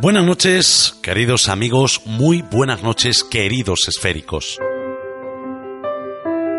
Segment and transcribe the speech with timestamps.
[0.00, 4.56] Buenas noches, queridos amigos, muy buenas noches, queridos esféricos.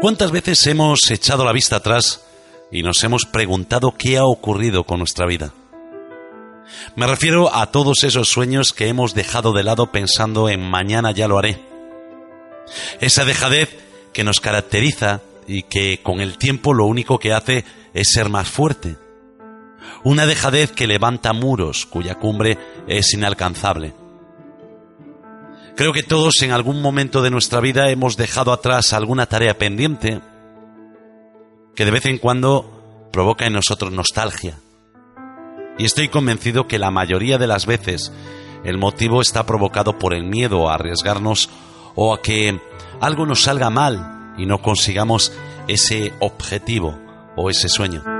[0.01, 2.25] ¿Cuántas veces hemos echado la vista atrás
[2.69, 5.53] y nos hemos preguntado qué ha ocurrido con nuestra vida?
[6.97, 11.29] Me refiero a todos esos sueños que hemos dejado de lado pensando en mañana ya
[11.29, 11.61] lo haré.
[12.99, 13.69] Esa dejadez
[14.11, 18.49] que nos caracteriza y que con el tiempo lo único que hace es ser más
[18.49, 18.97] fuerte
[20.03, 23.93] una dejadez que levanta muros cuya cumbre es inalcanzable.
[25.75, 30.19] Creo que todos en algún momento de nuestra vida hemos dejado atrás alguna tarea pendiente
[31.75, 34.59] que de vez en cuando provoca en nosotros nostalgia.
[35.77, 38.11] Y estoy convencido que la mayoría de las veces
[38.65, 41.49] el motivo está provocado por el miedo a arriesgarnos
[41.95, 42.59] o a que
[42.99, 45.31] algo nos salga mal y no consigamos
[45.69, 46.99] ese objetivo
[47.37, 48.18] o ese sueño.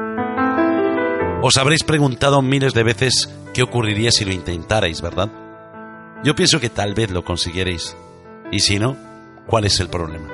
[1.42, 5.32] Os habréis preguntado miles de veces qué ocurriría si lo intentarais, ¿verdad?
[6.22, 7.95] Yo pienso que tal vez lo consiguierais.
[8.52, 8.98] Y si no,
[9.48, 10.28] ¿cuál es el problema?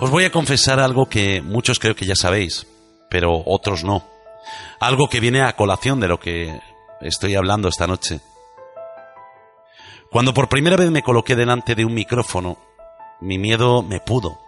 [0.00, 2.66] Os voy a confesar algo que muchos creo que ya sabéis,
[3.10, 4.06] pero otros no.
[4.80, 6.58] Algo que viene a colación de lo que
[7.02, 8.20] estoy hablando esta noche.
[10.10, 12.56] Cuando por primera vez me coloqué delante de un micrófono,
[13.20, 14.40] mi miedo me pudo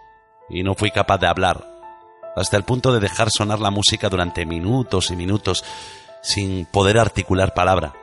[0.48, 1.69] y no fui capaz de hablar
[2.40, 5.64] hasta el punto de dejar sonar la música durante minutos y minutos
[6.22, 7.94] sin poder articular palabra.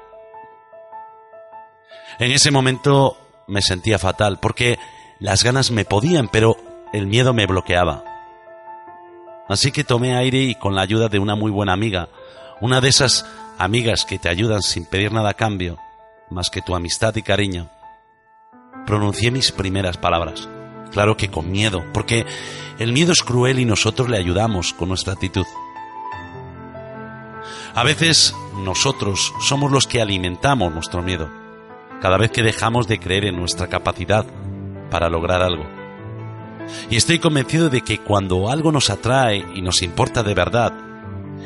[2.19, 3.17] En ese momento
[3.47, 4.79] me sentía fatal porque
[5.19, 6.57] las ganas me podían, pero
[6.93, 8.03] el miedo me bloqueaba.
[9.47, 12.09] Así que tomé aire y con la ayuda de una muy buena amiga,
[12.59, 13.25] una de esas
[13.57, 15.77] amigas que te ayudan sin pedir nada a cambio,
[16.29, 17.69] más que tu amistad y cariño,
[18.85, 20.49] pronuncié mis primeras palabras.
[20.91, 22.25] Claro que con miedo, porque
[22.79, 25.45] el miedo es cruel y nosotros le ayudamos con nuestra actitud.
[27.73, 28.33] A veces
[28.63, 31.29] nosotros somos los que alimentamos nuestro miedo,
[32.01, 34.25] cada vez que dejamos de creer en nuestra capacidad
[34.89, 35.65] para lograr algo.
[36.89, 40.73] Y estoy convencido de que cuando algo nos atrae y nos importa de verdad,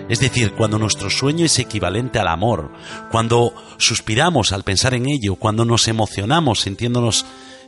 [0.09, 2.71] es decir, cuando nuestro sueño es equivalente al amor,
[3.11, 7.25] cuando suspiramos al pensar en ello, cuando nos emocionamos sintiéndonos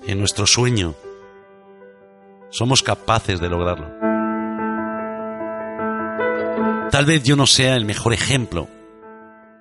[0.07, 0.95] en nuestro sueño,
[2.53, 3.87] somos capaces de lograrlo.
[6.91, 8.69] Tal vez yo no sea el mejor ejemplo.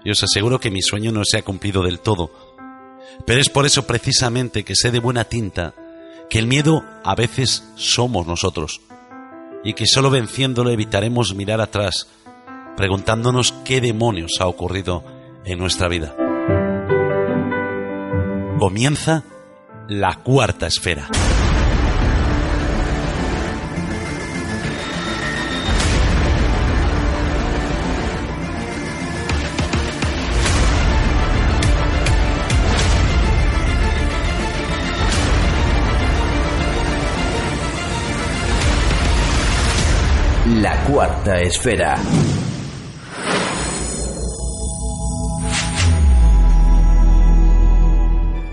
[0.05, 2.31] Yo os aseguro que mi sueño no se ha cumplido del todo.
[3.27, 5.75] Pero es por eso precisamente que sé de buena tinta
[6.29, 8.83] que el miedo a veces somos nosotros
[9.65, 12.09] y que solo venciéndolo evitaremos mirar atrás
[12.77, 15.05] preguntándonos qué demonios ha ocurrido
[15.45, 16.15] en nuestra vida.
[18.59, 19.25] Comienza
[19.89, 21.09] la cuarta esfera.
[41.03, 41.97] Cuarta esfera.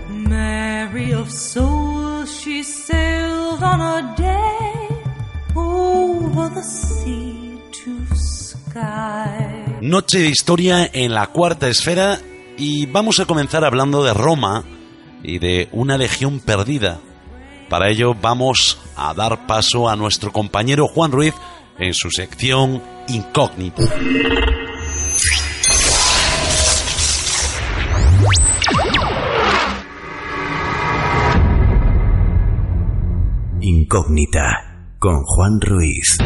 [0.08, 4.88] Mary of soul, she sailed on a day
[5.54, 9.78] over the sea to sky.
[9.80, 12.18] Noche de historia en la cuarta esfera
[12.58, 14.64] y vamos a comenzar hablando de Roma
[15.22, 16.98] y de una legión perdida.
[17.68, 21.34] Para ello vamos a dar paso a nuestro compañero Juan Ruiz
[21.80, 23.82] en su sección Incógnito.
[33.62, 36.18] Incógnita con Juan Ruiz.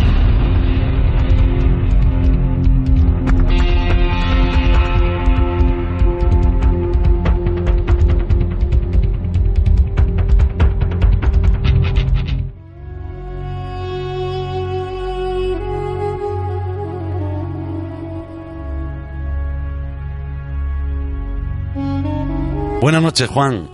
[22.85, 23.71] Buenas noches, Juan.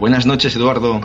[0.00, 1.02] Buenas noches, Eduardo.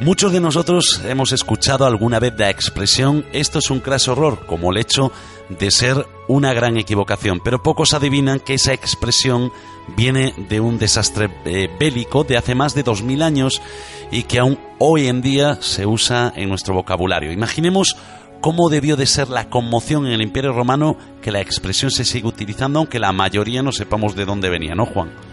[0.00, 4.70] Muchos de nosotros hemos escuchado alguna vez la expresión esto es un craso horror, como
[4.70, 5.12] el hecho
[5.48, 9.50] de ser una gran equivocación, pero pocos adivinan que esa expresión
[9.96, 13.62] viene de un desastre eh, bélico de hace más de 2000 años
[14.10, 17.32] y que aún hoy en día se usa en nuestro vocabulario.
[17.32, 17.96] Imaginemos
[18.42, 22.28] cómo debió de ser la conmoción en el Imperio Romano que la expresión se sigue
[22.28, 25.31] utilizando, aunque la mayoría no sepamos de dónde venía, ¿no, Juan?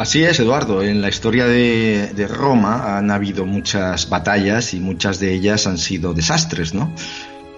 [0.00, 0.82] Así es, Eduardo.
[0.82, 6.14] En la historia de, Roma han habido muchas batallas y muchas de ellas han sido
[6.14, 6.90] desastres, ¿no?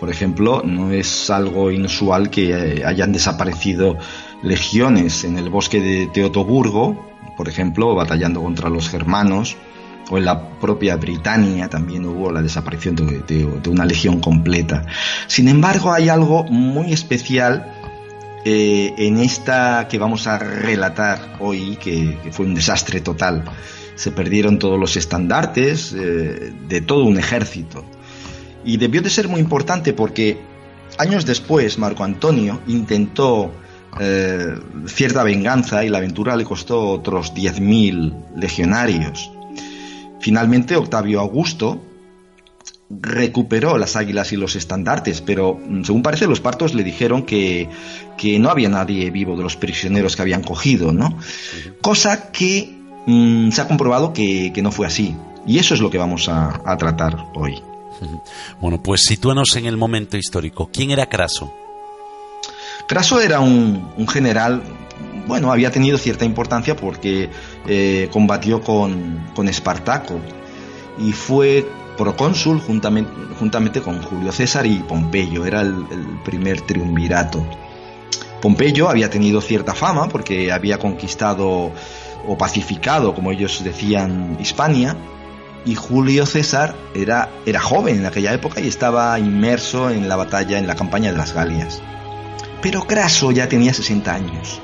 [0.01, 3.97] Por ejemplo, no es algo inusual que eh, hayan desaparecido
[4.43, 9.57] legiones en el bosque de Teotoburgo, por ejemplo, batallando contra los germanos,
[10.11, 14.85] o en la propia Britania también hubo la desaparición de una legión completa.
[15.29, 17.72] Sin embargo, hay algo muy especial
[18.45, 23.45] eh, en esta que vamos a relatar hoy, que, fue un desastre total,
[23.95, 27.85] se perdieron todos los estandartes eh, de todo un ejército.
[28.65, 30.39] Y debió de ser muy importante porque
[30.99, 33.53] años después Marco Antonio intentó
[34.01, 34.57] eh,
[34.87, 39.31] cierta venganza y la aventura le costó otros 10.000 legionarios.
[40.21, 41.81] Finalmente Octavio Augusto,
[43.01, 47.69] recuperó las águilas y los estandartes, pero mm, según parece los partos le dijeron que,
[48.39, 51.17] no había nadie vivo de los prisioneros que habían cogido, ¿no?
[51.81, 55.17] Cosa que mm, se ha comprobado que, no fue así.
[55.47, 57.63] Y eso es lo que vamos a, tratar hoy.
[58.61, 60.71] Bueno, pues sitúanos en el momento histórico.
[60.73, 61.53] ¿Quién era Craso?
[62.89, 64.63] Craso era un, general,
[65.27, 67.31] bueno, había tenido cierta importancia porque
[67.67, 70.19] eh, combatió con, con Espartaco
[70.99, 71.67] y fue
[72.03, 75.87] procónsul juntamente, con Julio César y Pompeyo, era el,
[76.25, 77.47] primer triunvirato.
[78.41, 81.71] Pompeyo había tenido cierta fama porque había conquistado
[82.27, 84.97] o pacificado, como ellos decían, Hispania,
[85.65, 90.59] y Julio César era, era joven en aquella época y estaba inmerso en la batalla,
[90.59, 91.81] en la campaña de las Galias.
[92.61, 94.61] Pero Craso ya tenía 60 años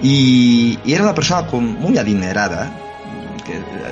[0.00, 2.89] y, y era una persona con, muy adinerada,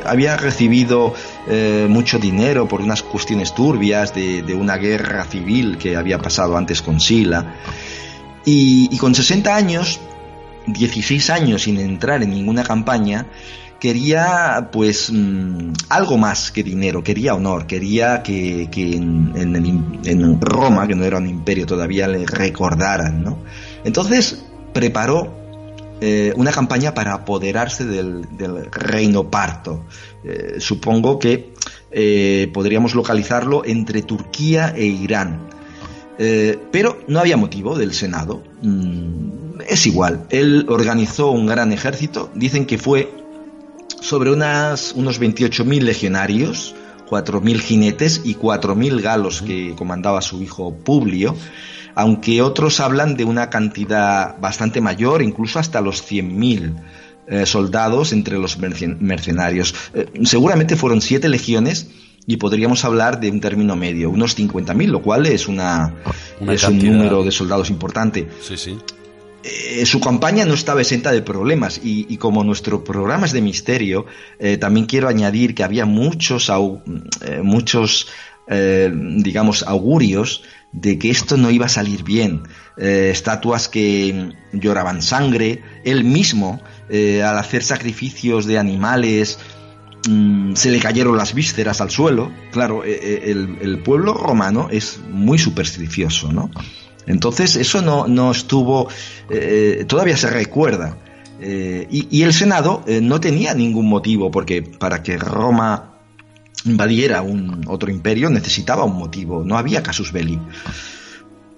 [0.04, 1.14] había recibido
[1.46, 6.82] eh, mucho dinero por unas cuestiones turbias de, una guerra civil que había pasado antes
[6.82, 7.54] con Sila.
[8.44, 10.00] Y, con 60 años,
[10.66, 13.26] 16 años sin entrar en ninguna campaña,
[13.78, 21.04] quería pues mm, algo más que dinero, quería honor, quería que, en, Roma, que no
[21.04, 23.38] era un imperio todavía, le recordaran, ¿no?
[23.84, 25.47] Entonces preparó
[26.00, 28.26] eh, una campaña para apoderarse del,
[28.70, 29.84] reino parto.
[30.24, 31.52] Eh, supongo que
[31.90, 35.48] eh, podríamos localizarlo entre Turquía e Irán.
[36.72, 38.42] pero no había motivo del Senado.
[38.62, 40.26] Mm, es igual.
[40.30, 42.30] Él organizó un gran ejército.
[42.34, 43.10] Dicen que fue
[44.00, 46.74] sobre unas, unos 28.000 legionarios,
[47.08, 51.34] 4.000 jinetes y 4.000 galos que comandaba su hijo Publio
[51.98, 56.76] aunque otros hablan de una cantidad bastante mayor, incluso hasta los 100.000
[57.26, 59.74] eh, soldados entre los mercenarios.
[59.94, 61.88] Eh, seguramente fueron siete legiones
[62.24, 65.92] y podríamos hablar de un término medio, unos 50.000, lo cual es, una,
[66.38, 68.28] un número de soldados importante.
[68.42, 68.78] Sí, sí.
[69.42, 74.06] Eh, su campaña no estaba exenta de problemas y, como nuestro programa es de misterio,
[74.60, 76.48] también quiero añadir que había muchos,
[77.42, 78.06] muchos
[78.46, 82.42] digamos, augurios de que esto no iba a salir bien.
[82.76, 89.38] Eh, estatuas que lloraban sangre, él mismo, eh, al hacer sacrificios de animales,
[90.08, 92.30] mm, se le cayeron las vísceras al suelo.
[92.52, 96.50] Claro, eh, el, pueblo romano es muy supersticioso, ¿no?
[97.06, 98.88] Entonces eso no, no estuvo,
[99.86, 100.98] todavía se recuerda.
[101.40, 105.87] Y, y, el Senado no tenía ningún motivo, porque para que Roma
[106.64, 110.38] invadiera un otro imperio necesitaba un motivo, no había casus belli.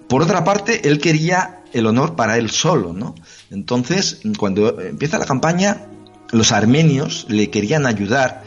[0.07, 3.15] Por otra parte, él quería el honor para él solo, ¿no?
[3.49, 5.87] Entonces, cuando empieza la campaña,
[6.31, 8.43] los armenios le querían ayudar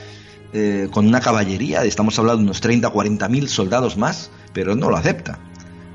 [0.52, 4.74] eh, con una caballería, estamos hablando de unos 30 o 40 mil soldados más, pero
[4.74, 5.38] no lo acepta.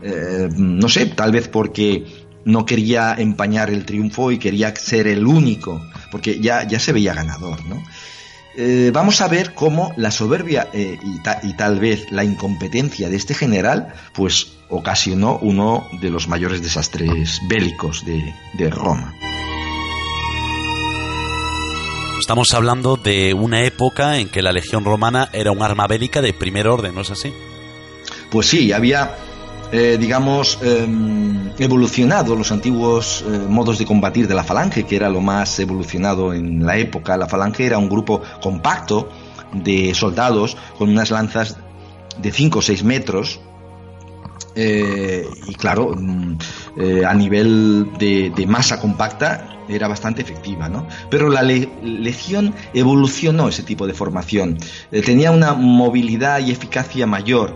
[0.02, 5.26] Eh, no sé, tal vez porque no quería empañar el triunfo y quería ser el
[5.26, 7.84] único, porque ya, ya se veía ganador, ¿no?
[8.62, 13.34] Eh, vamos a ver cómo la soberbia eh, y, tal vez la incompetencia de este
[13.34, 19.16] general, pues ocasionó uno de los mayores desastres bélicos de, Roma.
[22.20, 26.34] Estamos hablando de una época en que la legión romana era un arma bélica de
[26.34, 27.32] primer orden, ¿no es así?
[28.30, 29.16] Pues sí, había
[29.72, 35.10] eh, digamos, em, evolucionado los antiguos eh, modos de combatir de la falange, que era
[35.10, 37.18] lo más evolucionado en la época.
[37.18, 39.10] La falange era un grupo compacto,
[39.54, 41.58] de soldados con unas lanzas
[42.22, 43.40] de 5 o 6 metros.
[44.56, 46.38] eh, y claro, mm,
[47.08, 50.88] a nivel de, de masa compacta era bastante efectiva, ¿no?
[51.10, 54.58] Pero la le- legión evolucionó ese tipo de formación.
[55.06, 57.56] Tenía una movilidad y eficacia mayor.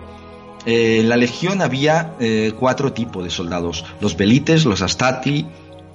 [0.65, 5.45] Eh, en la legión había eh, cuatro tipos de soldados: los velites, los astati,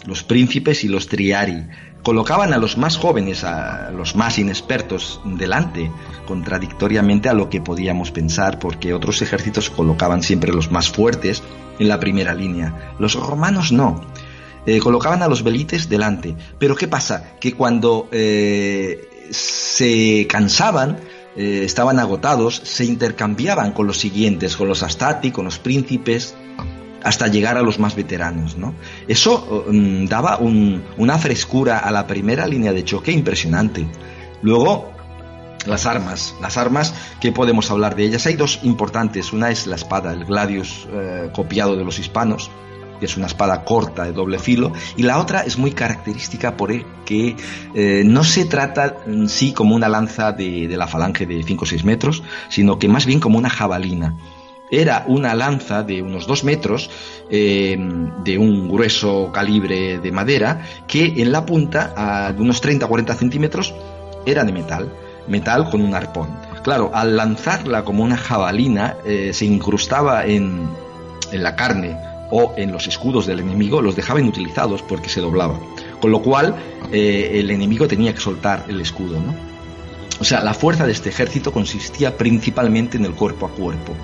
[0.05, 1.67] los príncipes y los triari.
[2.03, 5.91] Colocaban a los más jóvenes, a los más inexpertos delante,
[6.27, 11.43] contradictoriamente a lo que podíamos pensar, porque otros ejércitos colocaban siempre los más fuertes
[11.79, 12.95] en la primera línea.
[12.99, 14.01] Los romanos no.
[14.65, 16.37] Eh, colocaban a los velites delante.
[16.59, 17.37] Pero ¿qué pasa?
[17.41, 20.99] Que cuando eh, se cansaban,
[21.39, 26.35] eh, estaban agotados, se intercambiaban con los siguientes, con los astati, con los príncipes,
[27.03, 28.57] hasta llegar a los más veteranos.
[28.59, 28.75] ¿no?
[29.07, 33.87] Eso mm, daba un- una frescura a la primera línea de choque impresionante.
[34.43, 34.91] Luego,
[35.67, 36.35] las armas.
[36.41, 38.27] Las armas, que podemos hablar de ellas?
[38.27, 39.33] Hay dos importantes.
[39.33, 42.51] Una es la espada, el gladius eh, copiado de los hispanos,
[42.99, 46.73] que es una espada corta de doble filo, y la otra es muy característica por
[46.73, 47.37] el que
[47.75, 51.67] eh, no se trata en sí como una lanza de, la falange de 5 o
[51.67, 54.17] 6 metros, sino que más bien como una jabalina.
[54.71, 56.91] Era una lanza de unos 2 metros,
[57.31, 57.79] eh,
[58.23, 62.89] de un grueso calibre de madera, que en la punta, a de unos 30 o
[62.89, 63.75] 40 centímetros,
[64.27, 64.93] era de metal,
[65.27, 66.29] metal con un arpón.
[66.63, 70.69] Claro, al lanzarla como una jabalina, eh, se incrustaba en,
[71.33, 71.97] en la carne
[72.31, 75.59] o en los escudos del enemigo, los dejaba inutilizados porque se doblaba.
[76.01, 76.55] Con lo cual,
[76.93, 79.19] eh, el enemigo tenía que soltar el escudo.
[80.21, 83.95] O sea, la fuerza de este ejército consistía principalmente en el cuerpo a cuerpo.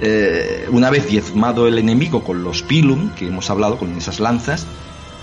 [0.00, 4.66] Eh, una vez diezmado el enemigo con los pilum, que hemos hablado, con esas lanzas,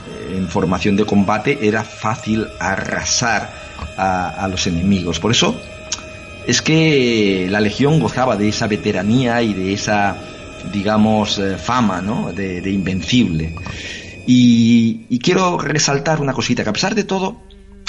[0.09, 5.19] eh, en formación de combate era fácil arrasar a los enemigos.
[5.19, 5.59] Por eso
[6.47, 10.17] es que la legión gozaba de esa veteranía y de esa,
[10.71, 12.31] digamos, eh, fama, ¿no?
[12.33, 13.55] De, de invencible.
[14.27, 17.41] Y, y quiero resaltar una cosita, que a pesar de todo,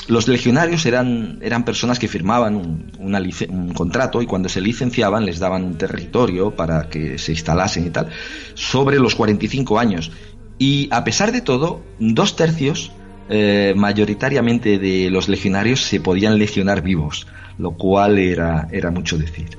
[0.09, 5.25] los legionarios eran, eran personas que firmaban un, una un contrato y cuando se licenciaban
[5.25, 8.09] les daban un territorio para que se instalasen y tal,
[8.55, 10.11] sobre los 45 años.
[10.59, 12.93] Y a pesar de todo, dos tercios
[13.29, 17.27] eh, mayoritariamente de los legionarios se podían legionar vivos,
[17.59, 19.51] lo cual era, era mucho decir.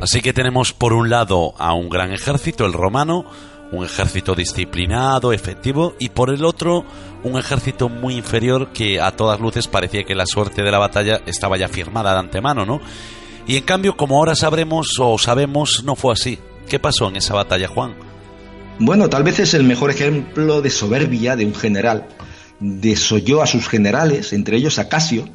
[0.00, 3.26] Así que tenemos por un lado a un gran ejército, el romano,
[3.70, 6.84] un ejército disciplinado, efectivo, y por el otro
[7.22, 11.20] un ejército muy inferior que a todas luces parecía que la suerte de la batalla
[11.26, 12.80] estaba ya firmada de antemano, ¿no?
[13.46, 16.38] Y en cambio, como ahora sabremos o sabemos, no fue así.
[16.66, 17.94] ¿Qué pasó en esa batalla, Juan?
[18.78, 22.06] Bueno, tal vez es el mejor ejemplo de soberbia de un general.
[22.58, 25.28] Desoyó a sus generales, entre ellos a Casio,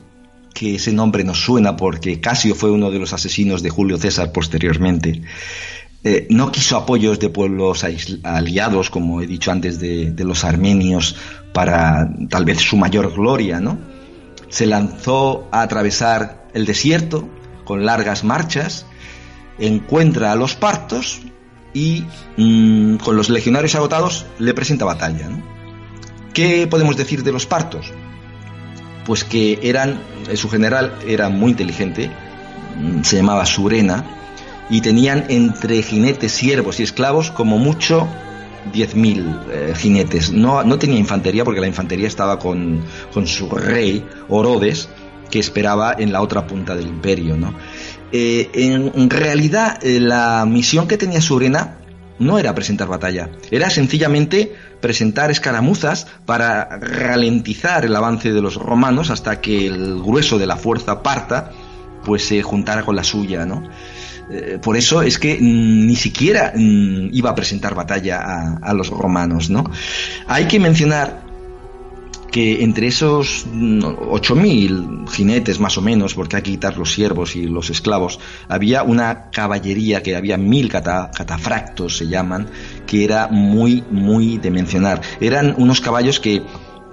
[0.55, 4.31] que ese nombre nos suena porque Casio fue uno de los asesinos de Julio César
[4.31, 5.21] posteriormente.
[6.03, 7.85] Eh, no quiso apoyos de pueblos
[8.24, 11.17] aliados, como he dicho antes, de, los armenios,
[11.53, 13.77] para tal vez su mayor gloria, ¿no?
[14.47, 17.27] Se lanzó a atravesar el desierto
[17.65, 18.85] con largas marchas,
[19.59, 21.21] encuentra a los partos
[21.74, 22.05] y
[22.38, 25.27] mm, con los legionarios agotados le presenta batalla.
[26.33, 27.91] ¿Qué podemos decir de los partos?
[29.05, 32.09] Pues que eran, eh, su general era muy inteligente,
[32.77, 34.03] mm, se llamaba Surena,
[34.69, 38.07] y tenían entre jinetes, siervos y esclavos como mucho
[38.74, 40.31] 10.000 eh, jinetes.
[40.31, 42.83] No, no tenía infantería porque la infantería estaba con,
[43.13, 44.89] con su rey, Orodes,
[45.29, 47.38] que esperaba en la otra punta del imperio.
[47.38, 47.53] ¿no?
[48.12, 51.77] Eh, en, realidad, eh, la misión que tenía Surena
[52.19, 59.10] no era presentar batalla, era sencillamente presentar escaramuzas para ralentizar el avance de los romanos
[59.10, 61.51] hasta que el grueso de la fuerza parta
[62.03, 63.63] pues se juntara con la suya, ¿no?
[64.31, 68.74] Eh, por eso es que mm, ni siquiera mm, iba a presentar batalla a, a
[68.74, 69.63] los romanos, ¿no?
[70.27, 71.25] Hay que mencionar
[72.36, 73.80] que entre esos mm,
[74.12, 78.84] 8.000 jinetes más o menos, porque hay que quitar los siervos y los esclavos, había
[78.84, 82.48] una caballería que había mil cata- catafractos, se llaman,
[82.86, 85.00] que era muy, muy de mencionar.
[85.22, 86.42] Eran unos caballos que,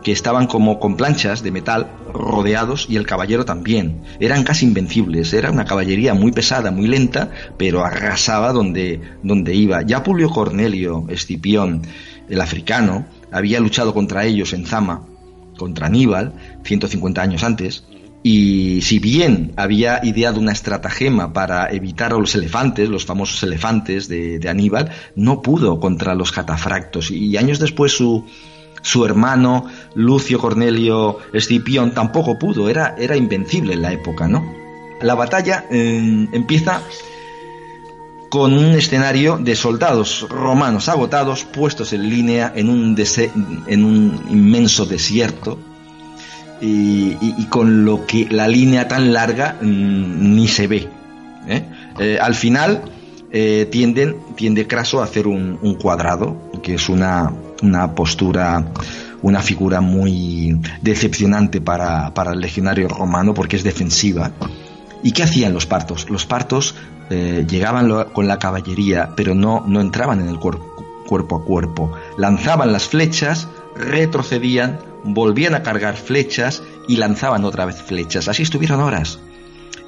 [0.05, 4.01] que estaban como con planchas de metal rodeados y el caballero también.
[4.21, 9.83] Eran casi invencibles, era una caballería muy pesada, muy lenta, pero arrasaba donde, donde iba.
[9.83, 11.83] Ya Publio Cornelio Escipión,
[12.29, 15.03] el africano, había luchado contra ellos en Zama,
[15.57, 16.33] contra Aníbal,
[16.65, 17.85] 150 años antes,
[18.23, 24.09] y si bien había ideado una estratagema para evitar a los elefantes, los famosos elefantes
[24.09, 27.11] de, Aníbal, no pudo contra los catafractos.
[27.11, 28.25] Y años después su,
[28.83, 34.45] Su hermano Lucio Cornelio Escipión tampoco pudo, era, era invencible en la época, ¿no?
[35.01, 36.81] La batalla eh, empieza
[38.33, 42.97] con un escenario de soldados romanos agotados puestos en línea en un,
[43.67, 45.59] en un inmenso desierto
[46.59, 50.89] y, con lo que la línea tan larga mm, ni se ve.
[51.47, 51.63] ¿eh?
[51.99, 52.81] Eh, al final
[53.31, 58.65] eh, tienden, tiende Craso a hacer un, cuadrado, que es una, una, postura,
[59.21, 64.33] una figura muy decepcionante para, para el legionario romano porque es defensiva.
[65.03, 66.09] ¿Y qué hacían los partos?
[66.09, 66.77] Los partos
[67.13, 71.93] eh, llegaban con la caballería, pero no, no entraban en el cuerpo a cuerpo.
[72.17, 78.29] Lanzaban las flechas, retrocedían, volvían a cargar flechas y lanzaban otra vez flechas.
[78.29, 79.19] Así estuvieron horas.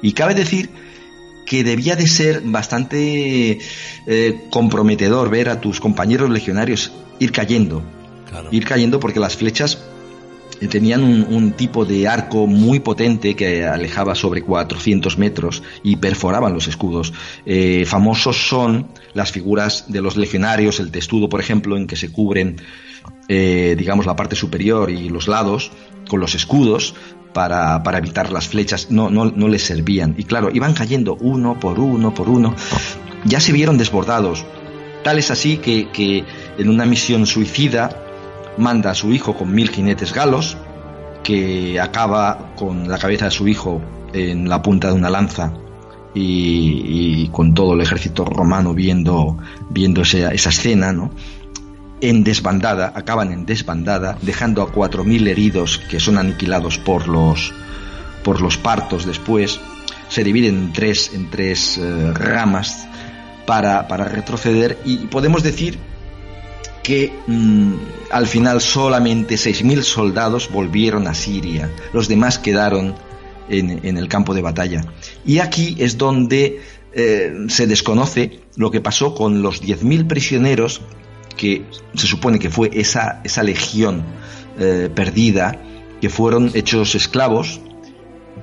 [0.01, 0.69] Y cabe decir
[1.45, 3.59] que debía de ser bastante
[4.07, 7.81] eh, comprometedor ver a tus compañeros legionarios ir cayendo.
[8.51, 9.79] Ir cayendo porque las flechas
[10.69, 16.67] tenían un, tipo de arco muy potente que alejaba sobre 400 metros y perforaban los
[16.67, 17.13] escudos.
[17.45, 22.11] Eh, famosos son las figuras de los legionarios, el testudo, por ejemplo, en que se
[22.11, 22.57] cubren,
[23.27, 25.71] eh, digamos, la parte superior y los lados
[26.07, 26.95] con los escudos
[27.33, 28.89] para, evitar las flechas.
[28.89, 30.15] No, no, no les servían.
[30.17, 32.55] Y claro, iban cayendo uno por uno por uno.
[33.25, 34.45] Ya se vieron desbordados.
[35.03, 36.23] Tal es así que, que
[36.57, 38.04] en una misión suicida
[38.57, 40.57] manda a su hijo con mil jinetes galos,
[41.23, 43.81] que acaba con la cabeza de su hijo
[44.13, 45.51] en la punta de una lanza
[46.13, 49.37] y, con todo el ejército romano viendo,
[49.69, 51.11] viendo esa, esa escena, ¿no?
[52.01, 57.53] en desbandada, acaban en desbandada, dejando a cuatro mil heridos que son aniquilados por los,
[58.23, 59.59] por los partos después.
[60.09, 62.87] Se dividen en tres, en tres eh, ramas
[63.45, 65.79] para, para retroceder y podemos decir
[66.85, 67.73] que mm,
[68.11, 72.93] al final solamente 6.000 soldados volvieron a Siria, los demás quedaron
[73.49, 74.85] en, el campo de batalla.
[75.25, 76.61] Y aquí es donde
[76.93, 80.81] eh, se desconoce lo que pasó con los 10.000 prisioneros
[81.35, 81.63] que
[81.95, 84.03] se supone que fue esa, esa legión
[84.59, 85.59] eh, perdida,
[86.01, 87.61] que fueron hechos esclavos.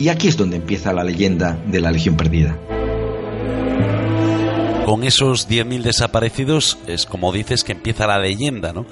[0.01, 2.59] Y aquí es donde empieza la leyenda de la legión perdida.
[4.85, 8.85] Con esos 10.000 desaparecidos es como dices que empieza la leyenda, ¿no?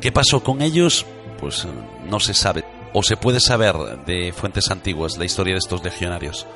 [0.00, 1.06] ¿Qué pasó con ellos?
[1.40, 1.66] Pues
[2.08, 2.64] no se sabe.
[2.92, 3.74] ¿O se puede saber
[4.06, 6.46] de fuentes antiguas la historia de estos legionarios?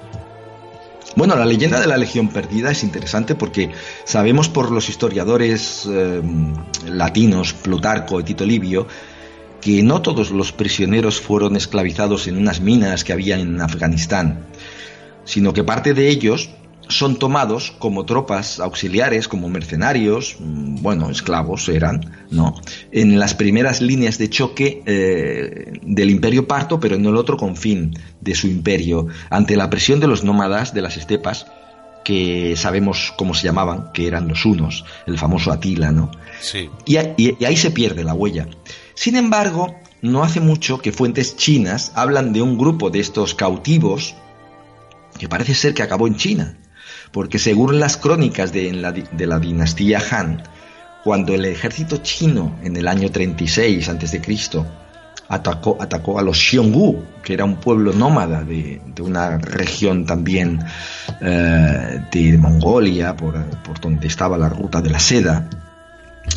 [1.17, 3.71] Bueno, la leyenda de la Legión Perdida es interesante porque
[4.05, 6.23] sabemos por los historiadores eh,
[6.87, 8.87] latinos, Plutarco y Tito Livio,
[9.61, 14.47] que no todos los prisioneros fueron esclavizados en unas minas que había en Afganistán,
[15.25, 16.51] sino que parte de ellos
[16.89, 22.55] son tomados como tropas auxiliares, como mercenarios, mm, bueno, esclavos eran, ¿no?
[22.91, 27.97] En las primeras líneas de choque eh, del imperio parto, pero en el otro confín
[28.21, 31.47] de su imperio, ante la presión de los nómadas de las estepas,
[32.05, 36.11] que sabemos cómo se llamaban, que eran los unos, el famoso Atila, ¿no?
[36.41, 36.69] Sí.
[36.85, 38.49] Y, y ahí se pierde la huella.
[38.95, 44.17] Sin embargo, no hace mucho que fuentes chinas hablan de un grupo de estos cautivos
[45.19, 46.59] que parece ser que acabó en China
[47.13, 50.43] porque según las crónicas de la, dinastía Han,
[51.05, 54.23] cuando el ejército chino en el año 36 a.C.
[55.29, 60.63] Atacó, atacó a los Xiongnu, que era un pueblo nómada de, una región también
[61.21, 65.49] eh, de Mongolia, por, por donde estaba la ruta de la seda,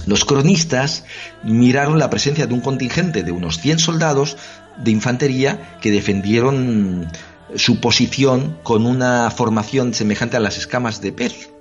[0.05, 1.03] los cronistas
[1.43, 4.38] miraron la presencia de un contingente de unos 100 soldados
[4.77, 7.07] de infantería que defendieron
[7.55, 11.51] su posición con una formación semejante a las escamas de pez.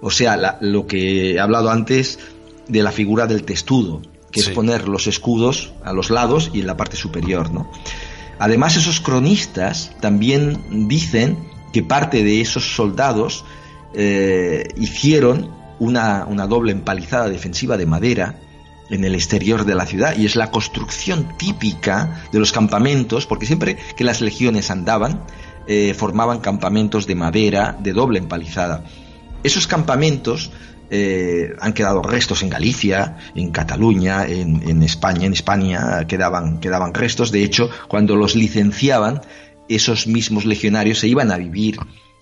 [0.00, 2.18] O sea, lo que he hablado antes
[2.68, 6.66] de la figura del testudo, que es poner los escudos a los lados y en
[6.66, 7.70] la parte superior, ¿no?
[8.38, 13.44] Además, esos cronistas también dicen que parte de esos soldados
[13.94, 15.50] eh, hicieron
[15.80, 18.38] una, una doble empalizada defensiva de madera
[18.90, 23.46] en el exterior de la ciudad y es la construcción típica de los campamentos, porque
[23.46, 25.24] siempre que las legiones andaban,
[25.66, 28.84] eh, formaban campamentos de madera de doble empalizada.
[29.42, 30.50] Esos campamentos
[30.90, 37.30] eh, han quedado restos en Galicia, en Cataluña, en, España, en España quedaban, quedaban restos.
[37.30, 39.20] De hecho, cuando los licenciaban,
[39.68, 41.78] esos mismos legionarios se iban a vivir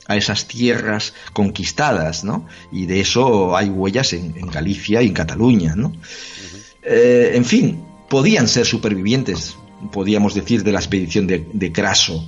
[0.09, 2.47] a esas tierras conquistadas, ¿no?
[2.73, 5.93] Y de eso hay huellas en, en Galicia y en Cataluña, ¿no?
[6.88, 9.57] Eh, en fin, podían ser supervivientes,
[9.90, 12.25] podíamos decir, de la expedición de, Craso.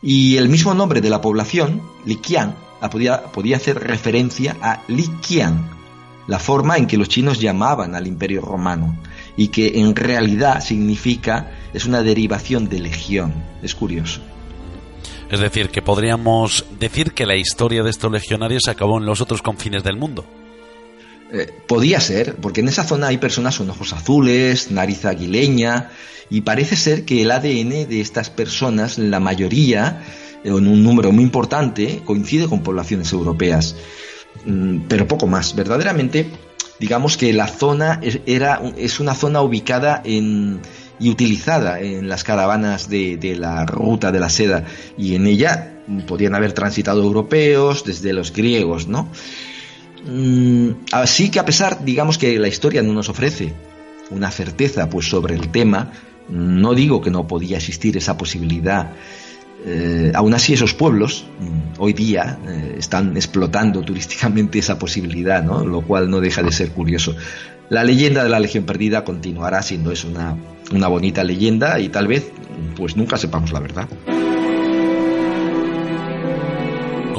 [0.00, 2.54] Y el mismo nombre de la población, Liquian,
[2.92, 5.68] podía, podía hacer referencia a Liquian,
[6.28, 8.96] la forma en que los chinos llamaban al imperio romano.
[9.36, 13.32] y que en realidad significa, es una derivación de legión.
[13.62, 14.20] Es curioso.
[15.30, 19.40] Es decir, que podríamos decir que la historia de estos legionarios acabó en los otros
[19.40, 20.24] confines del mundo.
[21.30, 25.90] Eh, podía ser, porque en esa zona hay personas con ojos azules, nariz aguileña,
[26.30, 30.02] y parece ser que el ADN de estas personas, la mayoría,
[30.42, 33.76] en un número muy importante, coincide con poblaciones europeas,
[34.46, 35.54] mm, pero poco más.
[35.54, 36.30] Verdaderamente,
[36.80, 40.60] digamos que la zona es, era, es una zona ubicada en,
[40.98, 44.64] y utilizada en las caravanas de, de la ruta de la seda,
[44.96, 45.74] y en ella
[46.06, 49.08] podían haber transitado europeos, desde los griegos, ¿no?
[50.06, 53.52] Mm, así que a pesar, digamos que la historia no nos ofrece
[54.10, 55.92] una certeza pues sobre el tema,
[56.28, 58.92] no digo que no podía existir esa posibilidad.
[59.66, 65.64] Eh, aún así esos pueblos mm, hoy día eh, están explotando turísticamente esa posibilidad, ¿no?
[65.64, 67.16] lo cual no deja de ser curioso.
[67.68, 70.36] La leyenda de la Legión Perdida continuará siendo es una,
[70.72, 72.30] una bonita leyenda y tal vez
[72.76, 73.88] pues nunca sepamos la verdad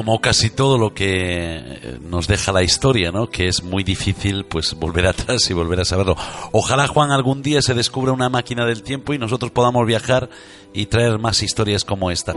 [0.10, 3.30] como casi todo lo que eh, nos deja la historia, ¿no?
[3.30, 6.16] Que es muy difícil, pues, volver atrás y volver a saberlo.
[6.52, 10.28] Ojalá, Juan, algún día se descubra una máquina del tiempo y nosotros podamos viajar
[10.74, 12.34] y traer más historias como esta.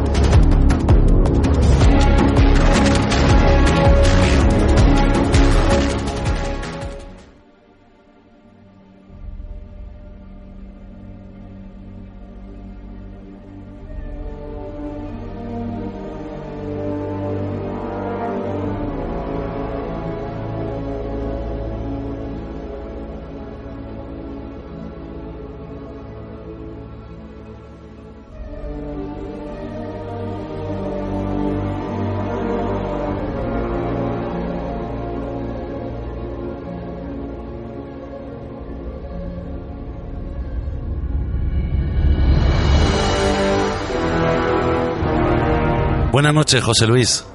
[46.16, 47.28] Buenas noches, José Luis.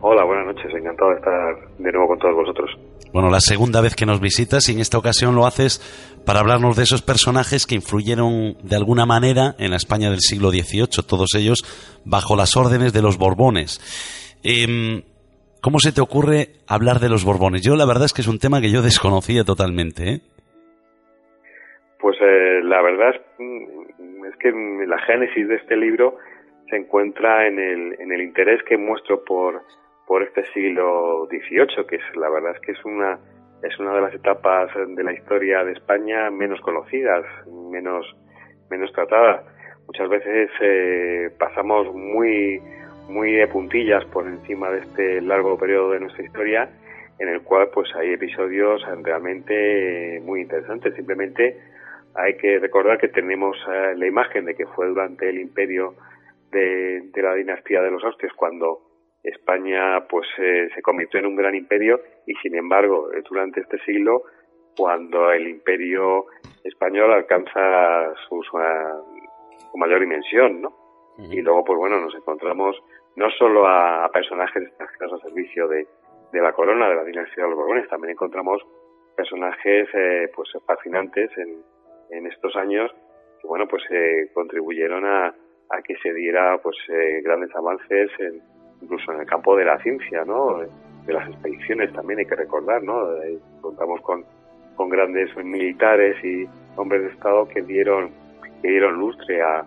[0.00, 0.74] Hola, buenas noches.
[0.74, 2.68] Encantado de estar de nuevo con todos vosotros.
[3.12, 5.78] Bueno, la segunda vez que nos visitas y en esta ocasión lo haces
[6.26, 10.50] para hablarnos de esos personajes que influyeron de alguna manera en la España del siglo
[10.50, 11.62] XVIII, todos ellos
[12.04, 13.78] bajo las órdenes de los Borbones.
[14.42, 15.02] Em,
[15.62, 17.62] ¿Cómo se te ocurre hablar de los Borbones?
[17.62, 20.10] Yo la verdad es que es un tema que yo desconocía totalmente.
[20.10, 20.20] ¿eh?
[22.00, 24.50] Pues eh, la verdad es, mm, es que
[24.88, 26.18] la génesis de este libro
[26.68, 29.62] se encuentra en el, en el interés que muestro por,
[30.06, 33.18] por este siglo XVIII, que es la verdad es que es una
[33.62, 37.24] es una de las etapas de la historia de España menos conocidas,
[37.70, 38.06] menos
[38.70, 39.44] menos tratadas.
[39.86, 42.60] Muchas veces eh, pasamos muy
[43.08, 46.68] muy de puntillas por encima de este largo periodo de nuestra historia,
[47.18, 50.94] en el cual pues hay episodios realmente muy interesantes.
[50.94, 51.56] Simplemente
[52.14, 55.94] hay que recordar que tenemos eh, la imagen de que fue durante el Imperio
[56.50, 58.82] de, la dinastía de los Austrias cuando
[59.22, 63.78] España pues eh, se convirtió en un gran imperio y sin embargo eh, durante este
[63.80, 64.22] siglo
[64.76, 66.26] cuando el imperio
[66.62, 68.56] español alcanza su, su,
[69.76, 70.72] mayor dimensión ¿no?
[71.18, 72.76] y luego pues bueno nos encontramos
[73.16, 75.86] no solo a, personajes extranjeros al servicio de,
[76.32, 78.62] de, la corona de la dinastía de los Borbones también encontramos
[79.16, 81.62] personajes eh, pues fascinantes en,
[82.10, 82.94] en estos años
[83.40, 83.82] que bueno pues
[84.34, 85.34] contribuyeron a,
[85.70, 88.40] a que se diera pues eh, grandes avances en,
[88.82, 90.60] incluso en el campo de la ciencia, ¿no?
[91.06, 93.22] De las expediciones también hay que recordar, ¿no?
[93.22, 94.24] Eh, contamos con,
[94.74, 98.10] con grandes militares y hombres de Estado que dieron
[98.62, 99.66] que dieron lustre a,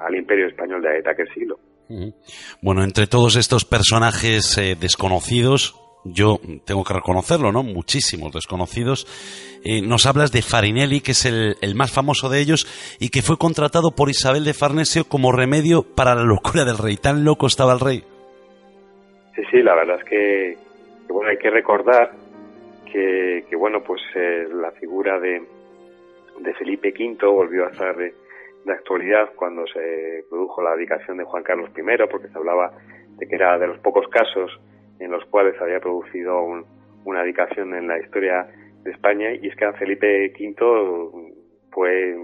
[0.00, 1.58] al Imperio español de, aquel siglo.
[2.60, 7.62] Bueno, entre todos estos personajes eh, desconocidos, yo tengo que reconocerlo, ¿no?
[7.62, 9.06] Muchísimos desconocidos.
[9.64, 12.66] Eh, nos hablas de Farinelli, que es el, el, más famoso de ellos
[13.00, 16.96] y que fue contratado por Isabel de Farnesio como remedio para la locura del rey.
[16.96, 18.04] Tan loco estaba el rey.
[19.34, 20.58] Sí, sí, la verdad es que,
[21.08, 22.12] bueno, hay que recordar
[22.92, 25.42] que, que bueno, pues eh, la figura de,
[26.40, 28.14] de Felipe V volvió a estar de,
[28.64, 32.72] de actualidad cuando se produjo la abdicación de Juan Carlos I, porque se hablaba
[33.16, 34.50] de que era de los pocos casos
[34.98, 36.42] en los cuales había producido
[37.04, 38.46] una dedicación en la historia
[38.82, 41.34] de España y es que Felipe V
[41.70, 42.16] fue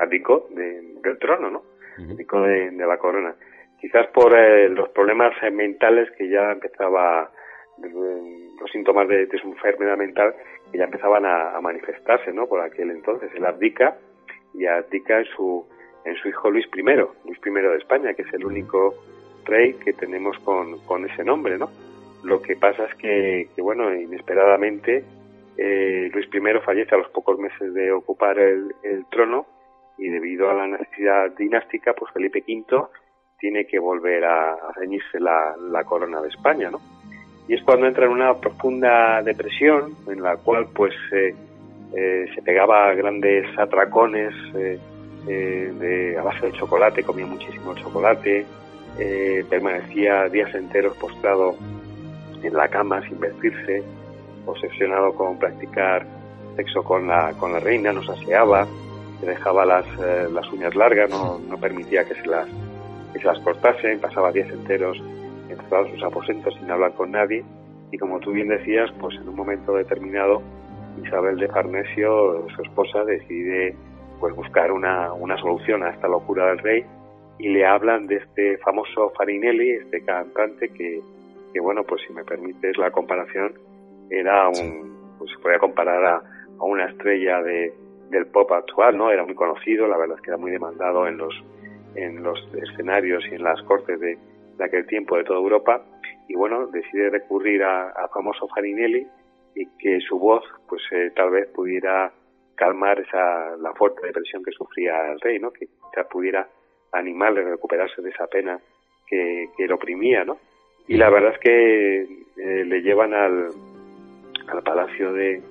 [0.00, 1.62] abdicó del trono, ¿no?
[2.10, 3.34] Abdicó de, la corona.
[3.80, 7.30] Quizás por eh, los problemas mentales que ya empezaba,
[7.78, 10.34] los síntomas de, su enfermedad mental
[10.70, 12.46] que ya empezaban a, manifestarse, ¿no?
[12.46, 13.30] Por aquel entonces.
[13.34, 13.96] Él abdica
[14.54, 15.66] y abdica en su,
[16.04, 18.94] en su hijo Luis I, Luis I de España, que es el único
[19.44, 21.68] rey que tenemos con, con ese nombre, ¿no?
[22.24, 25.04] Lo que pasa es que, que bueno, inesperadamente
[25.56, 28.74] eh, Luis I fallece a los pocos meses de ocupar el,
[29.10, 29.46] trono
[29.98, 32.86] y debido a la necesidad dinástica, pues Felipe V
[33.38, 36.80] tiene que volver a, ceñirse la, corona de España, ¿no?
[37.46, 41.34] Y es cuando entra en una profunda depresión en la cual pues eh,
[41.94, 48.44] eh, se pegaba grandes atracones de, a base de chocolate, comía muchísimo chocolate,
[49.48, 51.56] permanecía días enteros postrado
[52.46, 53.82] en la cama sin vestirse,
[54.46, 56.06] obsesionado con practicar
[56.56, 58.66] sexo con la, con la reina, nos aseaba,
[59.20, 62.46] se dejaba las, eh, las uñas largas, no, no permitía que se las,
[63.12, 65.00] que se las cortasen, pasaba días enteros
[65.48, 67.44] encerrado en sus aposentos sin hablar con nadie.
[67.90, 70.42] Y como tú bien decías, pues en un momento determinado
[71.04, 73.74] Isabel de Farnesio, su esposa, decide
[74.20, 76.84] pues buscar una, una solución a esta locura del rey
[77.38, 81.00] y le hablan de este famoso Farinelli, este cantante que,
[81.54, 83.54] que bueno, pues si me permites la comparación,
[84.10, 86.22] era un, pues se podía comparar a,
[86.60, 87.72] una estrella de,
[88.10, 89.10] del pop actual, ¿no?
[89.10, 91.34] Era muy conocido, la verdad es que era muy demandado en los,
[91.94, 94.18] en los escenarios y en las cortes de,
[94.56, 95.82] de aquel tiempo de toda Europa
[96.28, 99.06] y bueno, decide recurrir a, a famoso Farinelli
[99.54, 102.12] y que su voz pues eh, tal vez pudiera
[102.56, 105.52] calmar esa la fuerte depresión que sufría el rey, ¿no?
[105.52, 105.68] Que
[106.10, 106.48] pudiera
[106.92, 108.58] animarle a recuperarse de esa pena
[109.06, 110.38] que, que lo oprimía, ¿no?
[110.86, 112.02] Y la verdad es que
[112.36, 113.48] eh, le llevan al,
[114.48, 115.42] al palacio de,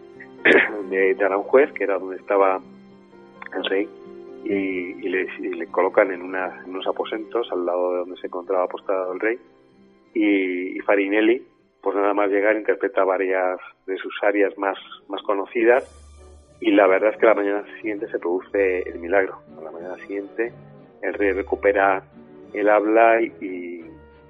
[0.90, 2.60] de, Aranjuez, que era donde estaba
[3.56, 3.90] el rey,
[4.46, 9.40] y, le, colocan en, unos aposentos al lado de donde se encontraba apostado el rey.
[10.14, 11.42] Y, Farinelli,
[11.82, 15.84] pues nada más llegar, interpreta varias de sus áreas más, más conocidas.
[16.60, 19.40] Y la verdad es que la mañana siguiente se produce el milagro.
[19.58, 20.52] A la mañana siguiente
[21.02, 22.04] el rey recupera
[22.54, 23.83] el habla y,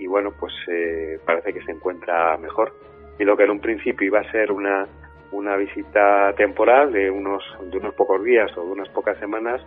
[0.03, 2.73] y bueno, pues eh, parece que se encuentra mejor
[3.17, 4.85] y lo que en un principio iba a ser una,
[5.31, 9.61] una visita temporal de unos, de unos pocos días o de unas pocas semanas,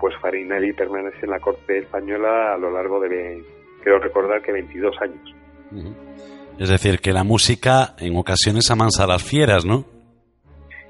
[0.00, 3.44] pues Farinelli permanece en la corte española a lo largo de,
[3.82, 5.34] creo recordar que 22 años.
[6.58, 9.84] Es decir, que la música en ocasiones amansa a las fieras, ¿no?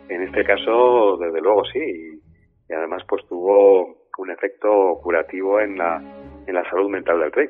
[0.08, 2.20] En este caso, desde luego sí.
[2.68, 6.00] Y además, pues tuvo un efecto curativo en la,
[6.46, 7.48] en la salud mental del rey.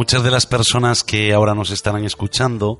[0.00, 2.78] Muchas de las personas que ahora nos estarán escuchando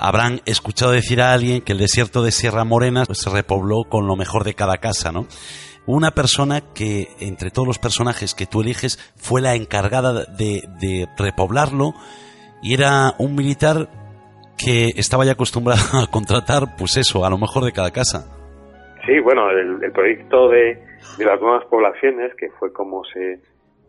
[0.00, 4.16] habrán escuchado decir a alguien que el desierto de Sierra Morena se repobló con lo
[4.16, 5.28] mejor de cada casa, ¿no?
[5.86, 11.92] Una persona que, entre todos los personajes que tú eliges, fue la encargada de, repoblarlo
[12.60, 13.86] y era un militar
[14.58, 18.26] que estaba ya acostumbrado a contratar, pues eso, a lo mejor de cada casa.
[19.06, 20.82] Sí, bueno, el, proyecto de,
[21.18, 23.38] las nuevas poblaciones, que fue como se,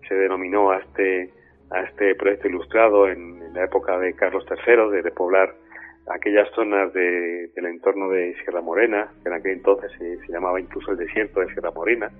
[0.08, 1.34] se denominó a este,
[1.72, 5.56] a este proyecto ilustrado en, la época de Carlos III, de repoblar
[6.14, 10.92] aquellas zonas de, del entorno de Sierra Morena, que en aquel entonces se, llamaba incluso
[10.92, 12.12] el desierto de Sierra Morena,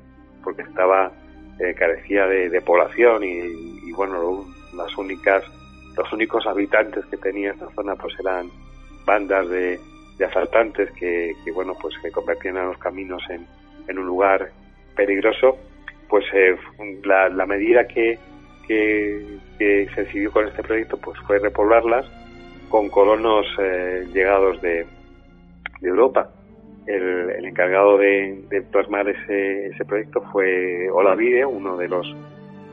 [0.44, 1.12] porque estaba
[1.60, 5.44] eh, carecía de, población y, bueno, las únicas,
[5.96, 8.50] los únicos habitantes que tenía esta zona pues eran
[9.06, 9.80] bandas de,
[10.26, 13.46] asaltantes que, bueno, pues que convertían a los caminos en,
[13.88, 14.50] en un lugar
[14.96, 15.58] peligroso,
[16.10, 16.58] pues eh,
[17.04, 18.18] la medida que
[18.68, 22.06] que, se decidió con este proyecto pues fue repoblarlas
[22.70, 24.86] con colonos eh, llegados de,
[25.82, 26.30] Europa.
[26.86, 32.16] El, encargado de, plasmar ese, ese, proyecto fue Olavide, uno de los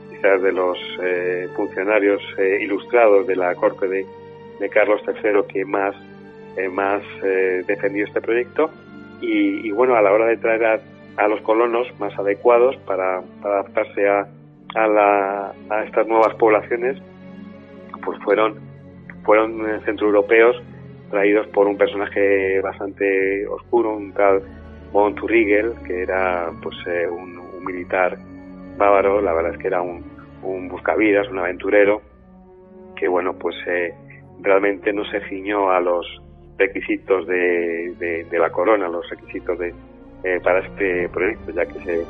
[0.09, 4.05] quizás de los eh, funcionarios eh, ilustrados de la corte de,
[4.69, 5.95] Carlos III que más
[6.71, 7.01] más
[7.67, 8.71] defendió este proyecto
[9.21, 10.81] y, bueno a la hora de traer
[11.17, 14.27] a, los colonos más adecuados para adaptarse a,
[14.75, 17.01] a, la, a estas nuevas poblaciones
[18.03, 18.59] pues fueron
[19.23, 20.55] fueron eh, centroeuropeos
[21.09, 24.41] traídos por un personaje bastante oscuro, un tal
[24.93, 27.35] Monturrigel, que era pues eh, un,
[27.65, 28.15] militar
[28.77, 30.03] bávaro, la verdad es que era un,
[30.43, 31.99] un buscavidas, un aventurero,
[32.95, 33.91] que bueno, pues eh,
[34.41, 36.05] realmente no se ciñó a los
[36.59, 37.95] requisitos de,
[38.29, 39.73] de, la corona, los requisitos de,
[40.43, 42.05] para este proyecto, ya que se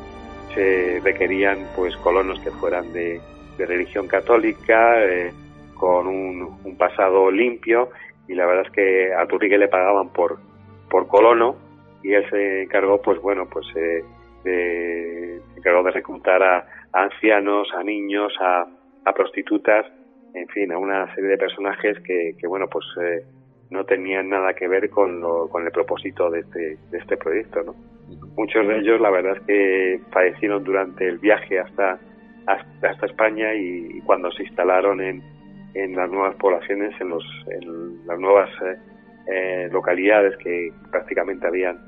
[0.55, 3.21] se requerían pues colonos que fueran de,
[3.57, 5.31] religión católica, eh,
[5.75, 7.89] con un, pasado limpio
[8.27, 10.39] y la verdad es que a Turrique le pagaban por,
[10.89, 11.55] por colono
[12.03, 14.03] y él se encargó, pues bueno, pues eh,
[14.43, 18.67] de, se encargó de reclutar a, ancianos, a niños, a,
[19.05, 19.85] a, prostitutas,
[20.33, 23.25] en fin, a una serie de personajes que, que bueno, pues eh,
[23.69, 27.63] no tenían nada que ver con, lo, con el propósito de este, de este proyecto,
[27.63, 27.75] ¿no?
[28.37, 31.99] Muchos de ellos, la verdad es que fallecieron durante el viaje hasta,
[32.45, 35.23] hasta, España y, cuando se instalaron en,
[35.73, 38.77] en las nuevas poblaciones, en, los, en las nuevas eh,
[39.27, 41.79] eh, localidades que prácticamente habían,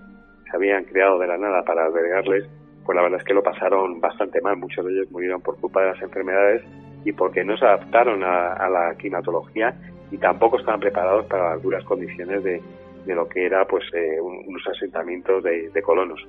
[0.50, 2.46] se habían creado de la nada para albergarles,
[2.86, 4.58] pues la verdad es que lo pasaron bastante mal.
[4.58, 6.64] Muchos de ellos murieron por culpa de las enfermedades
[7.04, 9.76] y porque no se adaptaron a, la climatología
[10.10, 12.62] y tampoco estaban preparados para las duras condiciones de,
[13.08, 16.20] de lo que era pues eh, unos asentamientos de, colonos.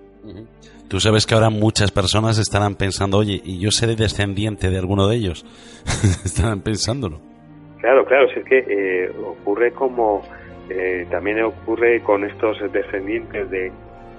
[0.89, 5.09] Tú sabes que ahora muchas personas estarán pensando, oye, y yo seré descendiente de alguno
[5.09, 5.45] de ellos.
[6.25, 7.21] estarán pensándolo.
[7.81, 10.23] Claro, claro, si es que eh, ocurre como
[10.71, 13.73] eh, también ocurre con estos descendientes de,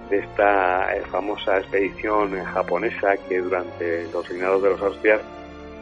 [0.10, 5.22] esta eh, famosa expedición japonesa que durante los reinados de los Austrias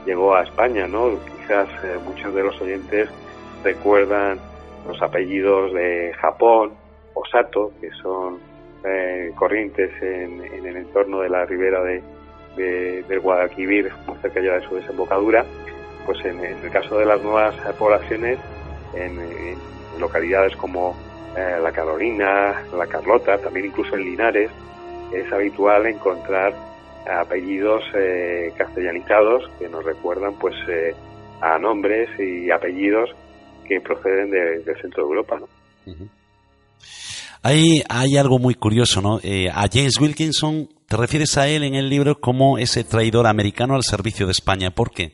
[0.05, 1.17] llegó a España, ¿no?
[1.25, 3.09] Quizás eh, muchos de los oyentes
[3.63, 4.39] recuerdan
[4.87, 6.71] los apellidos de Japón
[7.13, 8.39] o Sato, que son
[9.35, 12.01] corrientes en, el entorno de la ribera de,
[13.03, 15.45] del Guadalquivir, muy cerca ya de su desembocadura.
[16.05, 18.39] Pues en, el caso de las nuevas poblaciones,
[18.93, 19.19] en
[19.99, 20.95] localidades como
[21.35, 24.49] eh, La Carolina, La Carlota, también incluso en Linares,
[25.13, 26.53] es habitual encontrar
[27.09, 30.93] apellidos eh, castellanizados que nos recuerdan pues eh,
[31.41, 33.15] a nombres y apellidos
[33.67, 35.39] que proceden del centro de Europa.
[35.39, 35.47] ¿no?
[37.43, 39.17] hay, hay algo muy curioso, ¿no?
[39.17, 43.83] a James Wilkinson te refieres a él en el libro como ese traidor americano al
[43.83, 44.71] servicio de España.
[44.71, 45.11] ¿Por qué?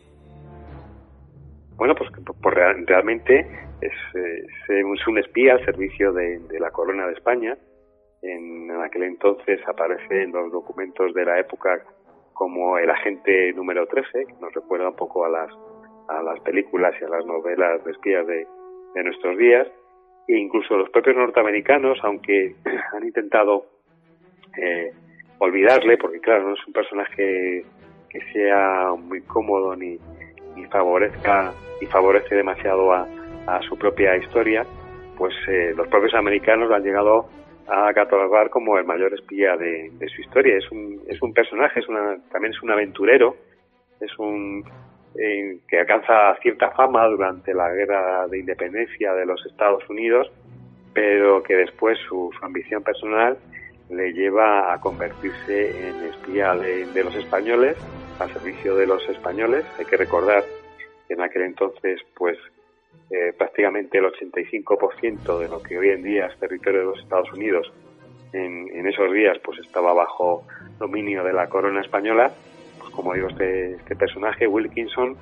[1.77, 2.11] Bueno, pues,
[2.41, 3.39] pues realmente
[3.81, 3.91] es,
[5.07, 7.57] un espía al servicio de, la corona de España.
[8.21, 11.83] En, aquel entonces aparece en los documentos de la época
[12.33, 15.49] como el agente número 13, que nos recuerda un poco a las,
[16.07, 18.47] a las películas y a las novelas de espías de,
[19.03, 19.67] nuestros días.
[20.27, 22.55] E incluso los propios norteamericanos, aunque
[22.93, 23.65] han intentado
[24.57, 24.91] eh,
[25.39, 27.65] olvidarle, porque claro, no es un personaje
[28.09, 29.97] que sea muy cómodo ni,
[30.55, 33.07] ni favorezca y favorece demasiado a,
[33.47, 34.65] a su propia historia,
[35.17, 37.27] pues eh, los propios americanos lo han llegado
[37.67, 40.57] a catalogar como el mayor espía de, su historia.
[40.57, 43.35] Es un, es un personaje, es una, también es un aventurero,
[43.99, 44.63] es un
[45.17, 50.31] eh, que alcanza cierta fama durante la guerra de independencia de los Estados Unidos,
[50.93, 53.37] pero que después su, ambición personal
[53.89, 57.77] le lleva a convertirse en espía de, de los españoles,
[58.19, 59.65] al servicio de los españoles.
[59.77, 60.43] Hay que recordar
[61.07, 62.37] que en aquel entonces, pues
[63.09, 67.31] eh, prácticamente el 85% de lo que hoy en día es territorio de los Estados
[67.33, 67.71] Unidos,
[68.31, 70.43] en, esos días pues estaba bajo
[70.79, 72.31] dominio de la corona española,
[72.95, 75.15] como digo, este, este personaje, Wilkinson,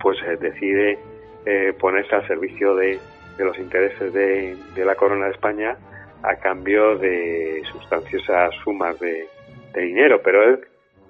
[0.00, 0.98] pues eh, decide
[1.46, 2.98] eh, ponerse al servicio de,
[3.38, 5.76] los intereses de, la corona de España
[6.22, 9.26] a cambio de sustanciosas sumas de,
[9.72, 10.60] de dinero, pero él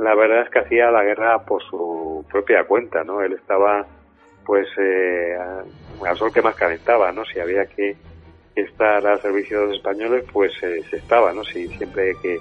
[0.01, 3.21] la verdad es que hacía la guerra por su propia cuenta, ¿no?
[3.21, 3.87] Él estaba
[4.47, 5.37] pues eh,
[6.07, 7.25] al sol que más calentaba, ¿no?
[7.27, 7.97] Si había que
[8.55, 11.45] estar al servicio de los españoles, pues eh, se estaba, ¿no?
[11.45, 12.39] Si siempre que,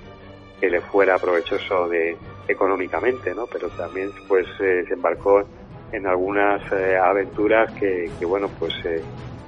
[0.68, 2.18] le fuera provechoso de
[2.50, 3.46] económicamente, ¿no?
[3.48, 5.44] Pero también, pues, eh, se embarcó
[5.92, 8.74] en algunas eh, aventuras que, bueno, pues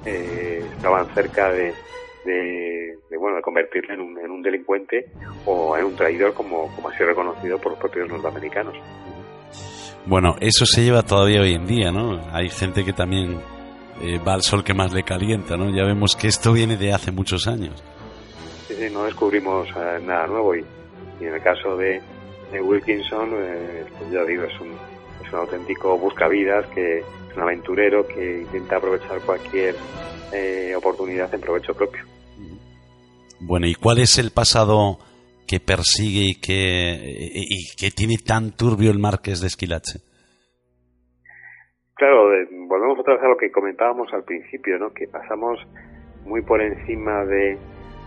[0.05, 1.73] estaban cerca de,
[2.25, 5.11] de, bueno, de convertirle en un, en un delincuente
[5.45, 8.75] o en un traidor, como, como ha sido reconocido por los propios norteamericanos.
[10.05, 12.19] Bueno, eso se lleva todavía hoy en día, ¿no?
[12.31, 13.37] Hay gente que también
[14.01, 15.69] eh, va al sol que más le calienta, ¿no?
[15.69, 17.83] Ya vemos que esto viene de hace muchos años.
[18.67, 20.65] Sí, sí, no descubrimos eh, nada nuevo y,
[21.19, 22.01] en el caso de,
[22.59, 24.71] Wilkinson, eh, pues ya digo, es un,
[25.23, 29.75] es un auténtico buscavidas, que es un aventurero que intenta aprovechar cualquier
[30.77, 32.01] oportunidad en provecho propio.
[33.41, 34.97] Bueno, ¿y cuál es el pasado
[35.45, 36.95] que persigue y que,
[37.33, 39.99] y que tiene tan turbio el Marqués de Esquilache?
[42.01, 42.29] Claro,
[42.67, 44.91] volvemos otra vez a lo que comentábamos al principio, ¿no?
[44.91, 45.59] Que pasamos
[46.25, 47.59] muy por encima de,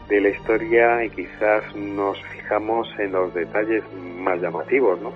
[0.09, 3.83] de la historia y quizás nos fijamos en los detalles
[4.19, 5.13] más llamativos, ¿no?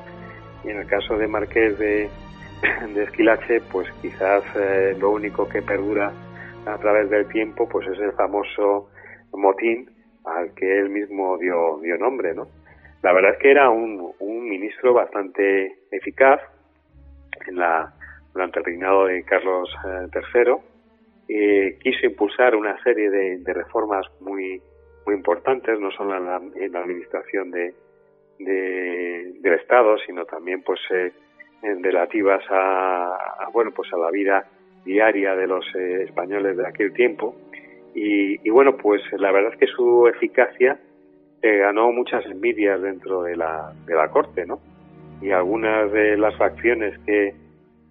[0.65, 2.09] Y en el caso de Marqués de,
[2.95, 6.13] de Esquilache, pues quizás eh, lo único que perdura
[6.67, 8.91] a través del tiempo, pues es el famoso
[9.33, 9.91] motín
[10.25, 12.49] al que él mismo dio, dio nombre, ¿no?
[13.03, 16.41] La verdad es que era un, un ministro bastante eficaz
[17.47, 17.95] en la
[18.39, 20.55] durante el reinado de Carlos III,
[21.29, 24.63] eh, quiso impulsar una serie de, reformas muy
[25.09, 27.73] muy importantes, no solo en la, administración de,
[28.39, 31.13] del Estado, sino también pues eh,
[31.81, 34.47] relativas a, bueno pues a la vida
[34.85, 37.35] diaria de los eh, españoles de aquel tiempo
[37.95, 40.79] y, y, bueno pues la verdad es que su eficacia
[41.41, 44.61] ganó muchas envidias dentro de la, de la corte, ¿no?
[45.23, 47.35] Y algunas de las facciones que,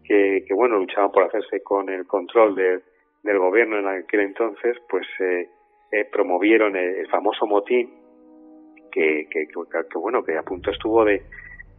[0.03, 2.82] que, que bueno luchaban por hacerse con el control de,
[3.24, 5.49] del gobierno en aquel entonces, pues eh,
[5.92, 7.90] eh promovieron el, famoso motín
[8.92, 11.22] que, que, que, bueno que a punto estuvo de,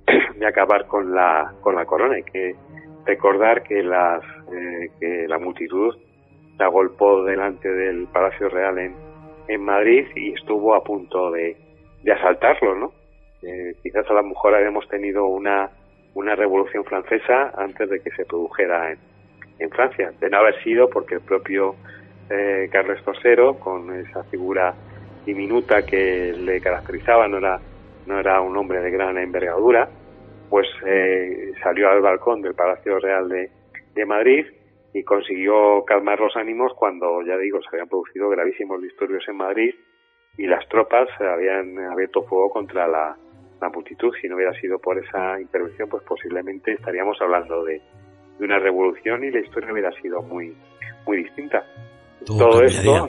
[0.36, 2.14] de acabar con la con la corona.
[2.14, 2.54] Hay que
[3.04, 5.94] recordar que las eh, que la multitud
[6.56, 8.94] se agolpó delante del Palacio Real en,
[9.48, 11.56] en Madrid y estuvo a punto de,
[12.02, 12.92] de asaltarlo, ¿no?
[13.42, 15.70] Eh, quizás a lo mejor habíamos tenido una
[16.14, 18.98] una revolución francesa antes de que se produjera en,
[19.58, 21.76] en Francia, de no haber sido porque el propio
[22.30, 24.74] eh, Carlos III, con esa figura
[25.24, 27.60] diminuta que le caracterizaba, no era,
[28.06, 29.88] no era un hombre de gran envergadura,
[30.48, 33.50] pues eh, salió al balcón del Palacio Real de,
[34.06, 34.46] Madrid
[34.94, 39.74] y consiguió calmar los ánimos cuando, ya digo, se habían producido gravísimos disturbios en Madrid
[40.36, 43.16] y las tropas habían abierto fuego contra la,
[43.60, 44.14] la multitud.
[44.20, 47.82] Si no hubiera sido por esa intervención, pues posiblemente estaríamos hablando de,
[48.38, 50.54] de una revolución y la historia hubiera sido muy
[51.08, 51.64] muy distinta.
[52.36, 53.08] Todo, esto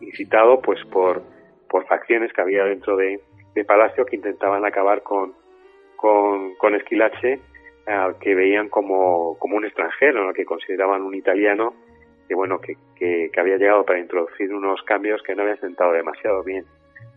[0.00, 1.22] incitado pues por,
[1.68, 3.20] por facciones que había dentro de,
[3.54, 5.32] de Palacio que intentaban acabar con,
[5.96, 7.40] con, con Esquilache,
[7.86, 10.32] al que veían como, como un extranjero, ¿no?
[10.32, 11.74] que consideraban un italiano
[12.28, 15.92] que bueno que, que, que había llegado para introducir unos cambios que no habían sentado
[15.92, 16.64] demasiado bien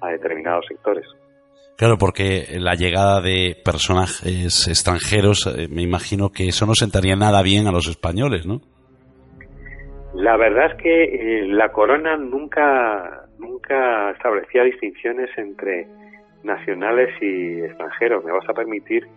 [0.01, 1.05] a determinados sectores.
[1.77, 7.41] Claro, porque la llegada de personajes extranjeros, eh, me imagino que eso no sentaría nada
[7.43, 8.61] bien a los españoles, ¿no?
[10.15, 15.87] La verdad es que eh, la corona nunca, nunca establecía distinciones entre
[16.43, 18.23] nacionales y extranjeros.
[18.23, 19.07] Me vas a permitir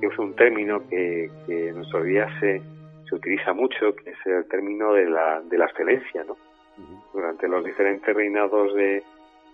[0.00, 2.62] que use un término que, que en nuestros días se,
[3.08, 6.36] se utiliza mucho, que es el término de la, de la excelencia, ¿no?
[7.12, 9.02] Durante los diferentes reinados de,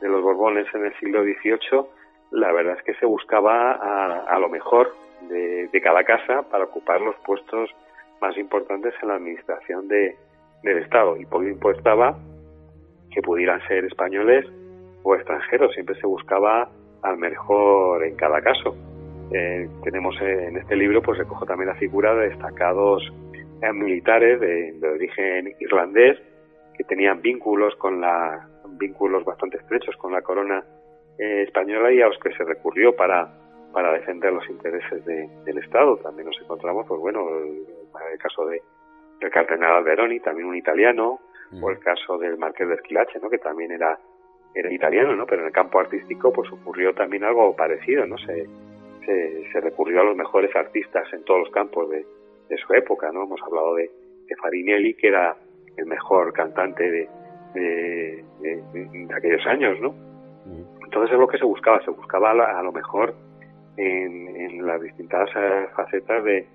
[0.00, 1.86] de los Borbones en el siglo XVIII,
[2.30, 4.94] la verdad es que se buscaba a, lo mejor
[5.28, 7.70] de, cada casa para ocupar los puestos
[8.20, 10.16] más importantes en la administración de,
[10.64, 11.16] del Estado.
[11.16, 12.18] Y por impostaba
[13.10, 14.44] que pudieran ser españoles
[15.02, 15.72] o extranjeros.
[15.74, 16.68] Siempre se buscaba
[17.02, 18.76] al mejor en cada caso.
[19.32, 23.02] Eh, tenemos en este libro, pues recojo también la figura de destacados
[23.62, 26.18] eh, militares de, de, origen irlandés
[26.76, 28.48] que tenían vínculos con la
[28.78, 30.64] vínculos bastante estrechos con la corona
[31.18, 33.32] eh, española y a los que se recurrió para,
[33.72, 35.96] para defender los intereses del Estado.
[35.98, 38.62] También nos encontramos, pues bueno, el, caso de
[39.24, 41.18] del cardenal Alberoni, también un italiano,
[41.60, 43.30] o el caso del marqués de Esquilache, ¿no?
[43.30, 43.98] que también era,
[44.54, 45.24] era italiano, ¿no?
[45.24, 48.18] pero en el campo artístico pues ocurrió también algo parecido, ¿no?
[48.18, 48.46] Se,
[49.06, 52.04] se, recurrió a los mejores artistas en todos los campos de,
[52.48, 53.24] de su época, ¿no?
[53.24, 53.90] Hemos hablado de,
[54.26, 55.36] de Farinelli, que era
[55.76, 57.08] el mejor cantante de,
[57.54, 59.94] de, de, aquellos años, ¿no?
[60.82, 63.14] Entonces es lo que se buscaba, se buscaba a lo mejor
[63.76, 66.46] en, las distintas eh, facetas de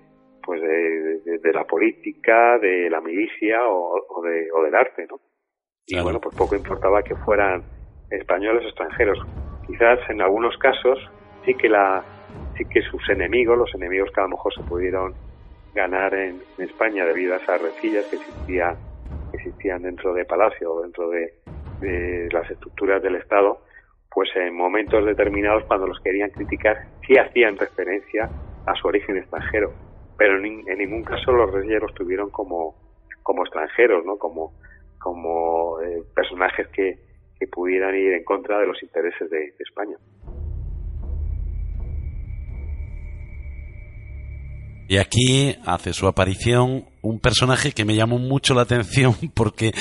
[0.42, 5.20] pues de, la política, de la milicia o, de, o del arte, ¿no?
[5.86, 7.62] Y bueno, pues poco importaba que fueran
[8.10, 9.18] españoles o extranjeros.
[9.66, 10.98] Quizás en algunos casos
[11.44, 12.04] sí que la
[12.56, 15.14] sí que sus enemigos, los enemigos que a lo mejor se pudieron
[15.74, 18.76] ganar en, España debido a esas recillas que existían
[19.32, 23.60] existían dentro de Palacio o dentro de las estructuras del Estado,
[24.10, 26.76] pues en momentos determinados cuando los querían criticar
[27.06, 28.28] sí hacían referencia
[28.66, 29.72] a su origen extranjero,
[30.20, 32.74] pero en, ningún caso los reyes los tuvieron como,
[33.22, 34.18] como extranjeros, ¿no?
[34.18, 34.52] Como,
[34.98, 36.98] como eh, personajes que,
[37.38, 39.96] que, pudieran ir en contra de los intereses de, España.
[44.88, 49.72] Y aquí hace su aparición un personaje que me llamó mucho la atención porque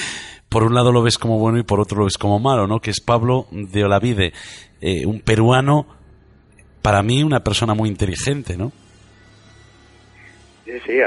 [0.47, 2.79] por un lado lo ves como bueno y por otro lo ves como malo, ¿no?
[2.79, 4.31] Que es Pablo de Olavide,
[4.79, 5.85] eh, un peruano,
[6.81, 8.71] para mí una persona muy inteligente, ¿no?
[10.69, 10.99] Sí, sí,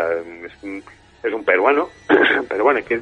[1.25, 1.89] es un, peruano,
[2.49, 3.01] pero bueno, hay que,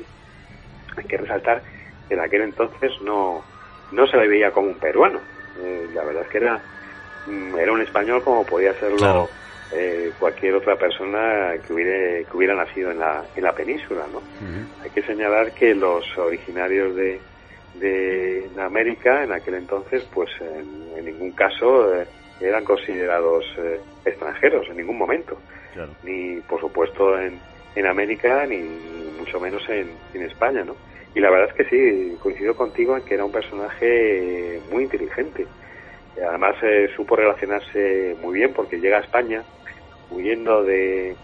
[0.97, 1.63] hay que resaltar
[2.07, 3.43] que en aquel entonces no,
[3.93, 5.21] no se le veía como un peruano.
[5.63, 6.61] Eh, la verdad es que era,
[7.27, 9.29] mm, era un español como podía serlo
[9.73, 14.05] eh, cualquier otra persona que hubiera, que hubiera nacido en la, en la península.
[14.13, 14.21] ¿no?
[14.83, 17.21] Hay que señalar que los originarios de,
[17.75, 22.07] de, América en aquel entonces, pues en, ningún caso eh,
[22.41, 25.39] eran considerados eh, extranjeros, en ningún momento.
[26.03, 27.41] Ni, por supuesto, en,
[27.75, 28.59] en América ni
[29.19, 30.77] mucho menos en, en España, ¿no?
[31.15, 35.47] Y la verdad es que sí, coincido contigo en que era un personaje muy inteligente.
[36.17, 39.43] Además eh, supo relacionarse muy bien porque llega a España
[40.11, 41.17] huyendo de,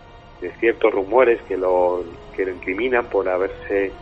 [0.61, 3.92] ciertos rumores que lo, que lo incriminan por haberse,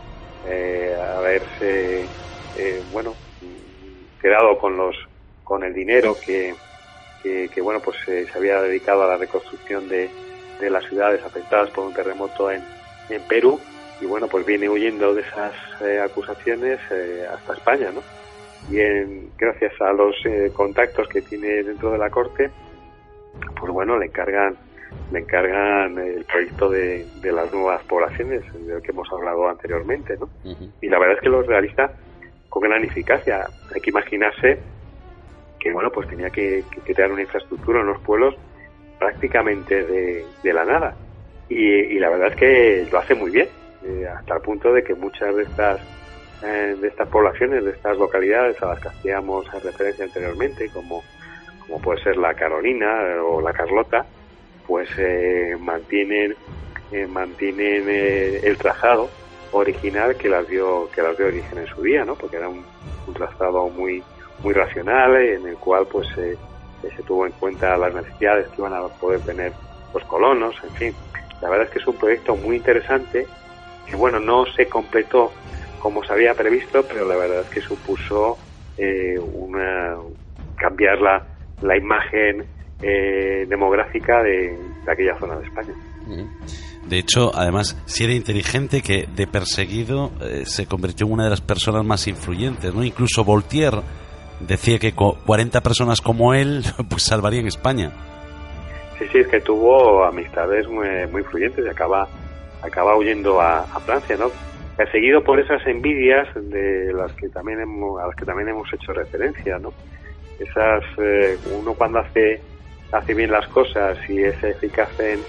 [0.45, 2.09] eh, haberse
[2.55, 3.15] eh, bueno,
[4.21, 4.95] quedado con los
[5.43, 6.55] con el dinero que,
[7.21, 10.11] que, bueno pues se había dedicado a la reconstrucción de,
[10.59, 12.61] de las ciudades afectadas por un terremoto en,
[13.09, 13.59] en Perú
[14.01, 18.01] y bueno, pues viene huyendo de esas eh, acusaciones eh, hasta España, ¿no?
[18.69, 22.49] Y en, gracias a los eh, contactos que tiene dentro de la corte,
[23.59, 24.55] pues bueno, le encargan
[25.11, 30.29] le encargan el proyecto de, de las nuevas poblaciones del que hemos hablado anteriormente, ¿no?
[30.81, 31.91] Y la verdad es que lo realiza
[32.49, 33.45] con gran eficacia.
[33.73, 34.57] Hay que imaginarse
[35.59, 38.35] que bueno, pues tenía que, que crear una infraestructura en los pueblos
[39.05, 40.95] prácticamente de, la nada.
[41.47, 43.47] Y, y, la verdad es que lo hace muy bien.
[43.85, 45.79] Eh, hasta el punto de que muchas de estas
[46.43, 51.03] eh, de estas poblaciones, de estas localidades a las que hacíamos referencia anteriormente, como,
[51.59, 52.87] como puede ser la Carolina
[53.23, 54.05] o la Carlota,
[54.65, 56.35] pues eh, mantienen
[57.09, 59.09] mantienen el trazado
[59.51, 62.15] original que las dio que las dio origen en su día, ¿no?
[62.15, 62.63] Porque era un,
[63.13, 64.01] trazado muy
[64.43, 66.07] muy racional en el cual pues
[66.95, 69.53] se tuvo en cuenta las necesidades que iban a poder tener
[69.93, 70.93] los colonos, en fin.
[71.41, 73.25] La verdad es que es un proyecto muy interesante
[73.85, 75.31] que bueno, no se completó
[75.79, 78.37] como se había previsto, pero la verdad es que supuso
[78.77, 79.19] eh,
[80.55, 81.23] cambiar la,
[81.61, 82.43] la imagen
[82.81, 84.57] eh, demográfica de,
[84.87, 85.73] aquella zona de España.
[86.87, 91.31] De hecho, además, si era inteligente que de perseguido eh, se convirtió en una de
[91.31, 92.83] las personas más influyentes, ¿no?
[92.83, 93.81] Incluso Voltaire
[94.39, 97.91] decía que 40 personas como él pues salvarían España.
[98.97, 102.07] Sí, sí, es que tuvo amistades muy, muy influyentes y acaba
[102.61, 104.31] acaba huyendo a, Francia, ¿no?
[104.75, 108.93] Perseguido por esas envidias de las que también hemos, a las que también hemos hecho
[108.93, 109.73] referencia, ¿no?
[110.39, 112.41] Esas, eh, uno cuando hace,
[112.91, 115.19] hace bien las cosas y es eficaz en,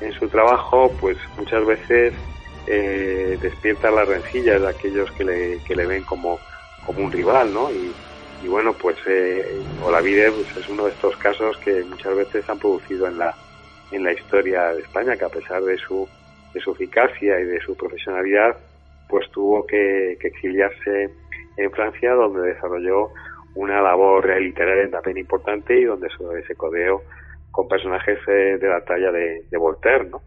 [0.00, 2.14] en su trabajo, pues muchas veces
[2.66, 6.38] eh, despierta las rencillas de aquellos que le, que le ven como,
[6.86, 7.70] como un rival, ¿no?
[7.70, 7.92] Y,
[8.42, 12.58] y bueno, pues eh, Olavide pues, es uno de estos casos que muchas veces han
[12.58, 13.34] producido en la,
[13.92, 16.08] en la historia de España, que a pesar de su
[16.56, 18.56] de su eficacia y de su profesionalidad,
[19.10, 21.10] pues tuvo que, exiliarse
[21.58, 23.10] en Francia, donde desarrolló
[23.54, 26.08] una labor literaria también importante y donde
[26.46, 27.02] se, codeó
[27.50, 30.22] con personajes eh, de la talla de, Voltaire, ¿no?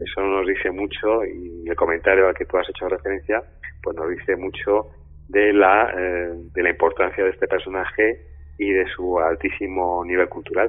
[0.00, 3.42] Eso nos dice mucho y el comentario al que tú has hecho referencia,
[3.80, 4.88] pues nos dice mucho
[5.28, 8.26] de la, eh, de la importancia de este personaje
[8.58, 10.68] y de su altísimo nivel cultural.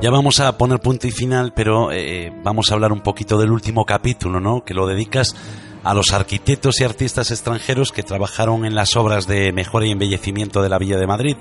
[0.00, 3.50] Ya vamos a poner punto y final, pero eh, vamos a hablar un poquito del
[3.50, 4.62] último capítulo, ¿no?
[4.64, 5.34] Que lo dedicas
[5.82, 10.62] a los arquitectos y artistas extranjeros que trabajaron en las obras de mejora y embellecimiento
[10.62, 11.36] de la Villa de Madrid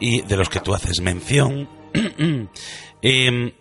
[0.00, 1.68] y de los que tú haces mención.
[3.02, 3.52] Em,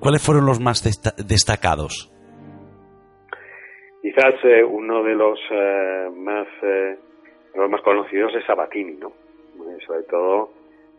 [0.00, 0.82] ¿Cuáles fueron los más
[1.16, 2.12] destacados?
[4.06, 6.46] Quizás eh, uno de los eh, más
[7.56, 9.10] los más conocidos es Sabatini, ¿no?
[9.84, 10.52] sobre todo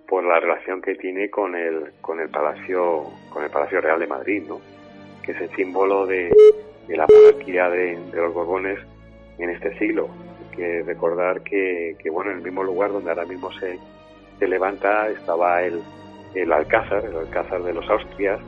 [0.10, 4.08] por la relación que tiene con el con el palacio con el palacio real de
[4.08, 4.60] Madrid no
[5.24, 6.34] que es el símbolo de,
[6.89, 8.80] la monarquía de, los Borbones
[9.39, 10.10] en este siglo.
[10.41, 13.80] Hay que recordar que, que, bueno en el mismo lugar donde ahora mismo se,
[14.38, 15.82] se levanta estaba el,
[16.36, 18.41] el alcázar el alcázar de los Austrias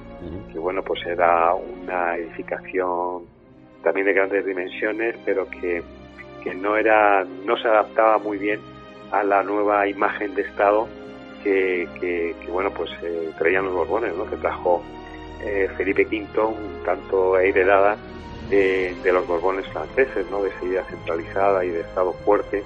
[0.52, 3.39] que bueno pues era una edificación
[3.84, 5.82] también de grandes dimensiones pero que,
[6.44, 8.60] que no era no se adaptaba muy bien
[9.12, 10.88] a la nueva imagen de estado
[11.44, 14.26] que, bueno, pues eh, traían los Borbones, ¿no?
[14.26, 14.84] Que trajo
[15.44, 17.98] eh, Felipe V, un tanto heredada
[18.50, 20.44] de, de, los Borbones franceses, ¿no?
[20.44, 22.64] De esa idea centralizada y de Estado fuerte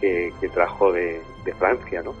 [0.00, 1.20] que, trajo de,
[1.58, 2.14] Francia, ¿no?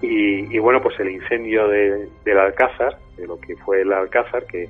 [0.00, 4.68] Y, bueno, pues el incendio de, del Alcázar, de lo que fue el Alcázar, que,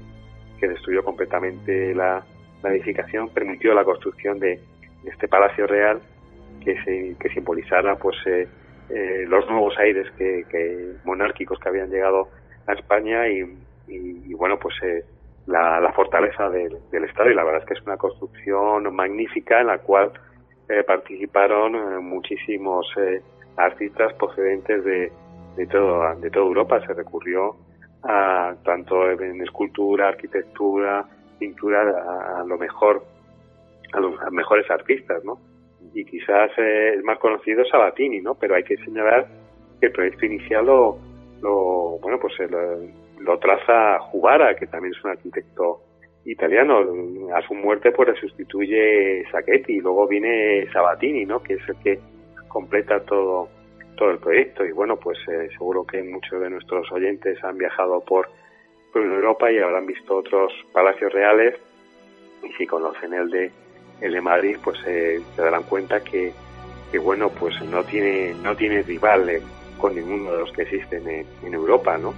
[0.59, 2.25] que destruyó completamente la,
[2.69, 4.61] edificación, permitió la construcción de,
[5.05, 5.99] este palacio real
[6.63, 8.47] que, se, que simbolizara pues eh,
[8.91, 12.29] eh, los nuevos aires que, monárquicos que habían llegado
[12.67, 15.05] a España y, bueno, pues eh,
[15.47, 19.79] la, fortaleza del, Estado y la verdad es que es una construcción magnífica en la
[19.79, 20.11] cual
[20.69, 22.87] eh, participaron muchísimos
[23.57, 25.13] artistas procedentes de,
[25.57, 26.85] de, todo, de toda Europa.
[26.85, 27.57] Se recurrió
[28.03, 31.07] a tanto en escultura, arquitectura,
[31.41, 31.81] pintura,
[32.39, 33.03] a, lo mejor,
[33.93, 35.41] a los mejores artistas, ¿no?
[35.95, 38.35] y quizás eh, el más conocido es Sabatini, ¿no?
[38.35, 39.27] Pero hay que señalar
[39.81, 40.99] que el proyecto inicial lo,
[41.43, 42.35] lo, bueno, pues
[43.19, 45.81] lo, traza Jubara, que también es un arquitecto
[46.25, 46.85] italiano.
[47.35, 51.43] A su muerte pues le sustituye Sacchetti y luego viene Sabatini, ¿no?
[51.43, 51.99] Que es el que
[52.49, 53.49] completa todo
[53.97, 58.01] todo el proyecto y bueno pues eh, seguro que muchos de nuestros oyentes han viajado
[58.01, 58.31] por,
[58.93, 61.57] por Europa y habrán visto otros palacios reales.
[62.43, 63.51] Y si conocen el de
[64.01, 66.33] el de Madrid pues eh, se darán cuenta que,
[66.91, 69.43] que bueno pues no tiene no tiene rival eh,
[69.79, 72.15] con ninguno de los que existen en, Europa no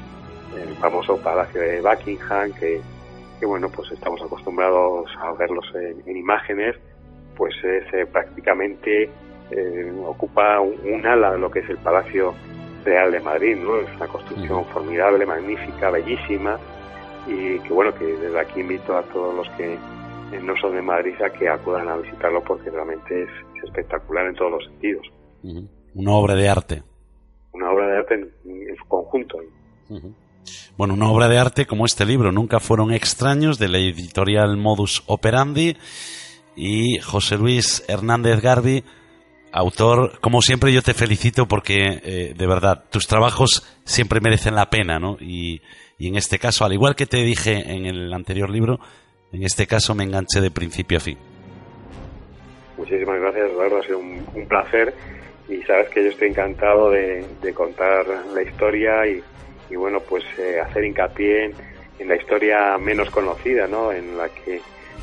[0.57, 2.81] el famoso palacio de Buckingham que,
[3.41, 6.77] que bueno pues estamos acostumbrados a verlos en, imágenes
[7.37, 9.11] pues es eh, prácticamente
[10.07, 12.35] ocupa un, ala de lo que es el palacio
[12.85, 16.59] real de Madrid no es una construcción formidable magnífica bellísima
[17.27, 19.79] y que bueno que desde aquí invito a todos los que
[20.41, 23.29] no son de Madrid a que acudan a visitarlo porque realmente es,
[23.65, 25.07] espectacular en todos los sentidos.
[25.95, 26.83] Una obra de arte.
[27.53, 29.39] Una obra de arte en, su conjunto.
[30.77, 35.05] Bueno, una obra de arte como este libro, Nunca fueron extraños, de la editorial Modus
[35.07, 35.77] Operandi,
[36.57, 38.85] y José Luis Hernández Gardi,
[39.53, 44.71] autor, como siempre yo te felicito porque eh, de verdad tus trabajos siempre merecen la
[44.71, 45.17] pena, ¿no?
[45.21, 45.61] Y,
[45.99, 48.79] y en este caso, al igual que te dije en el anterior libro,
[49.33, 51.19] en este caso me enganché de principio a fin.
[52.77, 53.79] Muchísimas gracias, Eduardo.
[53.79, 54.93] Ha sido un, placer
[55.49, 57.25] y sabes que yo estoy encantado de,
[57.55, 59.23] contar la historia y,
[59.77, 61.53] bueno, pues eh, hacer hincapié
[61.99, 63.93] en, la historia menos conocida, ¿no?
[63.93, 64.61] En la que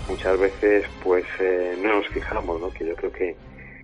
[0.10, 2.70] muchas veces pues eh, no nos fijamos, ¿no?
[2.72, 3.36] Que yo creo que,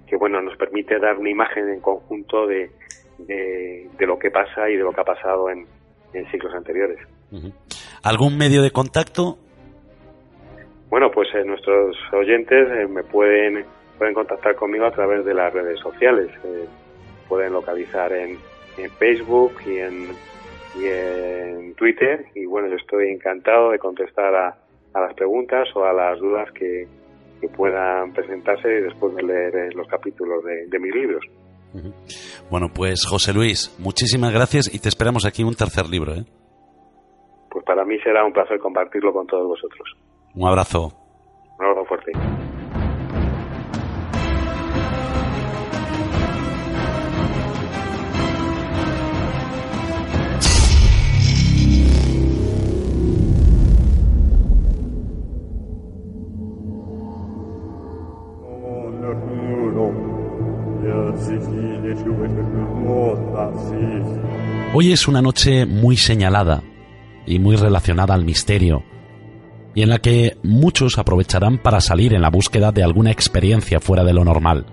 [0.08, 2.72] que bueno, nos permite dar una imagen en conjunto de,
[3.20, 5.66] de, lo que pasa y de lo que ha pasado en,
[6.14, 7.00] en siglos anteriores.
[8.04, 9.40] ¿Algún medio de contacto
[10.96, 13.66] bueno, pues eh, nuestros oyentes eh, me pueden
[13.98, 16.30] pueden contactar conmigo a través de las redes sociales.
[16.44, 16.66] Eh,
[17.28, 18.38] pueden localizar en,
[18.98, 20.08] Facebook y en,
[20.78, 22.26] y en Twitter.
[22.36, 24.58] Y bueno, yo estoy encantado de contestar a,
[24.94, 26.88] las preguntas o a las dudas que,
[27.56, 31.24] puedan presentarse después de leer los capítulos de, mis libros.
[32.50, 36.14] Bueno, pues José Luis, muchísimas gracias y te esperamos aquí un tercer libro.
[37.50, 39.98] Pues para mí será un placer compartirlo con todos vosotros.
[40.34, 40.92] Un abrazo.
[41.60, 42.12] Un abrazo fuerte.
[64.78, 66.62] Hoy es una noche muy señalada
[67.26, 68.84] y muy relacionada al misterio
[69.74, 74.04] y en la que muchos aprovecharán para salir en la búsqueda de alguna experiencia fuera
[74.04, 74.66] de lo normal.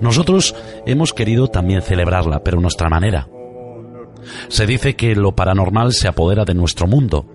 [0.00, 0.56] Nosotros
[0.86, 3.28] hemos querido también celebrarla, pero nuestra manera.
[4.48, 7.28] Se dice que lo paranormal se apodera de nuestro mundo,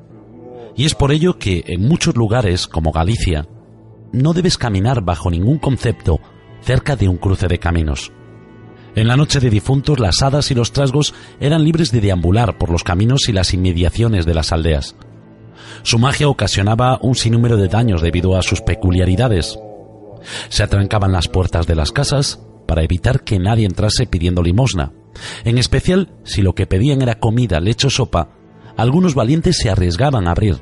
[0.75, 3.47] y es por ello que en muchos lugares, como Galicia,
[4.11, 6.19] no debes caminar bajo ningún concepto
[6.59, 8.11] cerca de un cruce de caminos.
[8.97, 12.71] En la noche de difuntos las hadas y los trasgos eran libres de deambular por
[12.71, 14.95] los caminos y las inmediaciones de las aldeas.
[15.83, 19.59] Su magia ocasionaba un sinnúmero de daños debido a sus peculiaridades.
[20.49, 24.93] Se atrancaban las puertas de las casas para evitar que nadie entrase pidiendo limosna.
[25.45, 28.29] En especial, si lo que pedían era comida, leche o sopa,
[28.77, 30.55] algunos valientes se arriesgaban a abrir.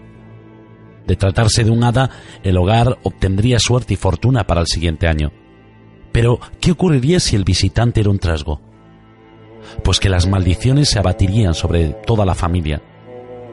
[1.07, 2.09] De tratarse de un hada,
[2.43, 5.31] el hogar obtendría suerte y fortuna para el siguiente año.
[6.15, 8.61] Pero, ¿qué ocurriría si el visitante era un trasgo?
[9.83, 12.81] Pues que las maldiciones se abatirían sobre toda la familia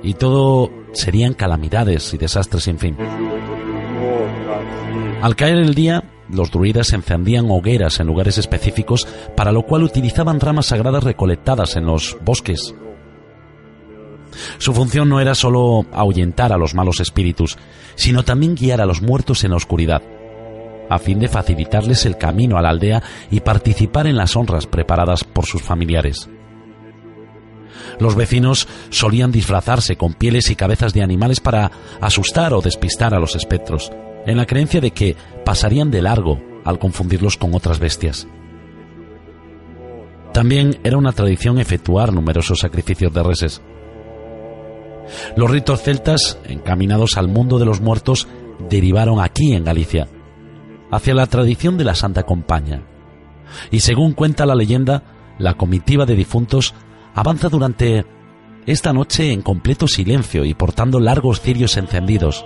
[0.01, 2.97] y todo serían calamidades y desastres sin fin.
[5.23, 10.39] Al caer el día, los druidas encendían hogueras en lugares específicos, para lo cual utilizaban
[10.39, 12.77] ramas sagradas recolectadas en los bosques.
[14.59, 17.59] Su función no era solo ahuyentar a los malos espíritus,
[17.97, 20.01] sino también guiar a los muertos en la oscuridad,
[20.89, 25.25] a fin de facilitarles el camino a la aldea y participar en las honras preparadas
[25.25, 26.29] por sus familiares.
[27.99, 31.71] Los vecinos solían disfrazarse con pieles y cabezas de animales para
[32.01, 33.93] asustar o despistar a los espectros,
[34.27, 38.27] en la creencia de que pasarían de largo al confundirlos con otras bestias.
[40.33, 43.63] También era una tradición efectuar numerosos sacrificios de reses.
[45.37, 48.29] Los ritos celtas, encaminados al mundo de los muertos,
[48.71, 50.09] derivaron aquí en Galicia,
[50.93, 52.83] hacia la tradición de la Santa Compaña.
[53.71, 55.03] Y según cuenta la leyenda,
[55.39, 56.75] la comitiva de difuntos
[57.15, 58.07] avanza durante
[58.67, 62.45] esta noche en completo silencio y portando largos cirios encendidos,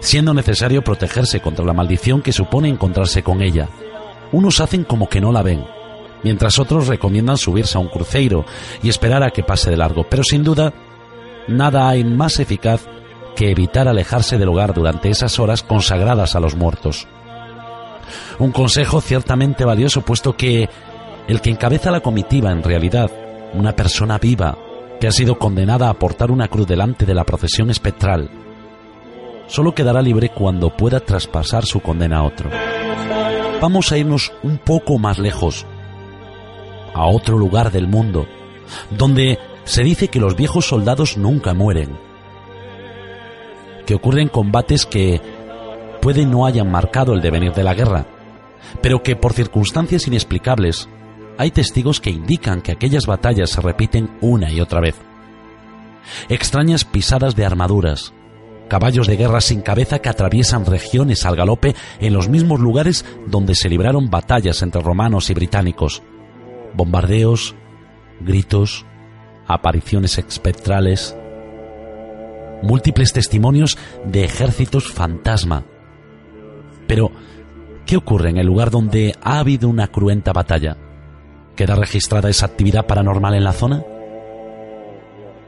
[0.00, 3.68] siendo necesario protegerse contra la maldición que supone encontrarse con ella.
[4.32, 5.64] Unos hacen como que no la ven,
[6.24, 8.44] mientras otros recomiendan subirse a un cruceiro
[8.82, 10.04] y esperar a que pase de largo.
[10.10, 10.74] Pero sin duda,
[11.46, 12.88] nada hay más eficaz
[13.36, 17.06] que evitar alejarse del hogar durante esas horas consagradas a los muertos.
[18.38, 20.68] Un consejo ciertamente valioso puesto que
[21.28, 23.10] el que encabeza la comitiva en realidad,
[23.54, 24.56] una persona viva
[25.00, 28.30] que ha sido condenada a portar una cruz delante de la procesión espectral,
[29.46, 32.50] solo quedará libre cuando pueda traspasar su condena a otro.
[33.60, 35.66] Vamos a irnos un poco más lejos,
[36.94, 38.26] a otro lugar del mundo,
[38.90, 41.96] donde se dice que los viejos soldados nunca mueren,
[43.86, 45.20] que ocurren combates que
[46.06, 48.06] puede no hayan marcado el devenir de la guerra,
[48.80, 50.88] pero que por circunstancias inexplicables
[51.36, 54.94] hay testigos que indican que aquellas batallas se repiten una y otra vez.
[56.28, 58.12] Extrañas pisadas de armaduras,
[58.68, 63.56] caballos de guerra sin cabeza que atraviesan regiones al galope en los mismos lugares donde
[63.56, 66.04] se libraron batallas entre romanos y británicos,
[66.72, 67.56] bombardeos,
[68.20, 68.86] gritos,
[69.48, 71.16] apariciones espectrales,
[72.62, 75.64] múltiples testimonios de ejércitos fantasma.
[76.86, 77.10] Pero,
[77.84, 80.76] ¿qué ocurre en el lugar donde ha habido una cruenta batalla?
[81.54, 83.82] ¿Queda registrada esa actividad paranormal en la zona?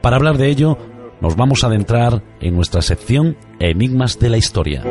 [0.01, 0.77] Para hablar de ello,
[1.21, 4.83] nos vamos a adentrar en nuestra sección Enigmas de la Historia.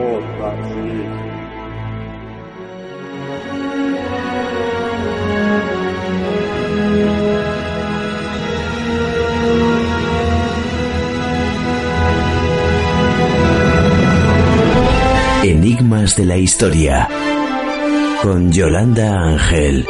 [15.51, 17.09] Enigmas de la Historia
[18.21, 19.87] con Yolanda Ángel.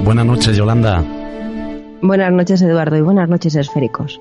[0.00, 1.04] Buenas noches, Yolanda.
[2.02, 4.20] Buenas noches, Eduardo, y buenas noches, esféricos.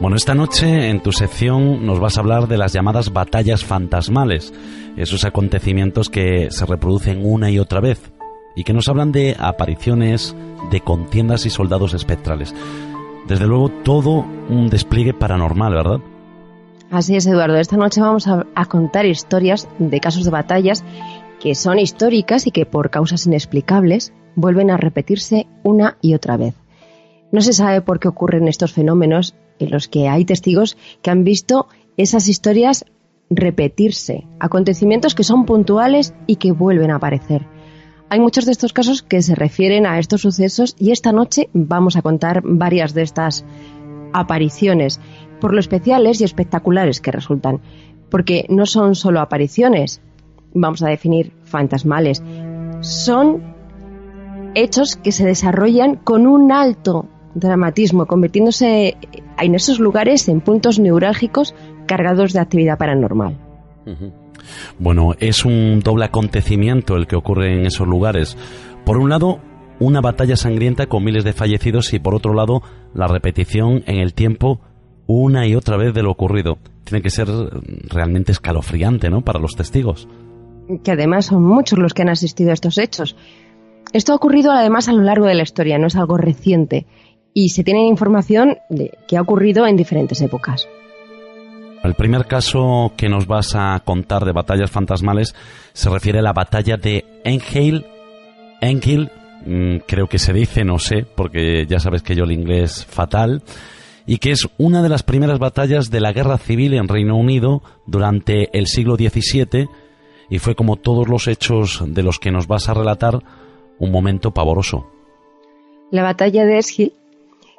[0.00, 4.52] Bueno, esta noche en tu sección nos vas a hablar de las llamadas batallas fantasmales,
[4.96, 8.12] esos acontecimientos que se reproducen una y otra vez
[8.56, 10.34] y que nos hablan de apariciones,
[10.70, 12.54] de contiendas y soldados espectrales.
[13.28, 16.00] Desde luego todo un despliegue paranormal, ¿verdad?
[16.90, 17.56] Así es, Eduardo.
[17.56, 20.84] Esta noche vamos a, a contar historias de casos de batallas
[21.40, 26.54] que son históricas y que por causas inexplicables vuelven a repetirse una y otra vez.
[27.32, 31.24] No se sabe por qué ocurren estos fenómenos en los que hay testigos que han
[31.24, 31.66] visto
[31.96, 32.84] esas historias
[33.30, 37.46] repetirse, acontecimientos que son puntuales y que vuelven a aparecer.
[38.10, 41.96] Hay muchos de estos casos que se refieren a estos sucesos y esta noche vamos
[41.96, 43.46] a contar varias de estas
[44.12, 45.00] apariciones,
[45.40, 47.62] por lo especiales y espectaculares que resultan,
[48.10, 50.02] porque no son solo apariciones,
[50.52, 52.22] vamos a definir fantasmales,
[52.80, 53.54] son
[54.54, 58.96] hechos que se desarrollan con un alto dramatismo, convirtiéndose
[59.38, 61.54] en esos lugares en puntos neurálgicos
[61.86, 63.38] cargados de actividad paranormal.
[64.78, 68.36] Bueno, es un doble acontecimiento el que ocurre en esos lugares.
[68.84, 69.40] Por un lado,
[69.78, 72.62] una batalla sangrienta con miles de fallecidos y por otro lado,
[72.94, 74.60] la repetición en el tiempo
[75.06, 76.58] una y otra vez de lo ocurrido.
[76.84, 77.28] Tiene que ser
[77.88, 79.22] realmente escalofriante, ¿no?
[79.22, 80.08] Para los testigos.
[80.84, 83.16] Que además son muchos los que han asistido a estos hechos.
[83.92, 86.86] Esto ha ocurrido además a lo largo de la historia, no es algo reciente
[87.34, 90.68] y se tiene información de que ha ocurrido en diferentes épocas.
[91.82, 95.34] El primer caso que nos vas a contar de batallas fantasmales
[95.72, 97.86] se refiere a la batalla de Engel.
[98.60, 99.10] Engel,
[99.44, 103.42] mm, creo que se dice, no sé, porque ya sabes que yo el inglés fatal,
[104.06, 107.62] y que es una de las primeras batallas de la guerra civil en Reino Unido
[107.86, 109.68] durante el siglo XVII
[110.30, 113.22] y fue como todos los hechos de los que nos vas a relatar
[113.78, 114.86] un momento pavoroso.
[115.90, 116.58] La batalla de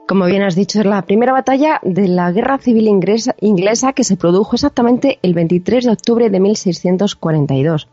[0.08, 4.18] como bien has dicho, es la primera batalla de la Guerra Civil inglesa, que se
[4.18, 7.88] produjo exactamente el 23 de octubre de 1642.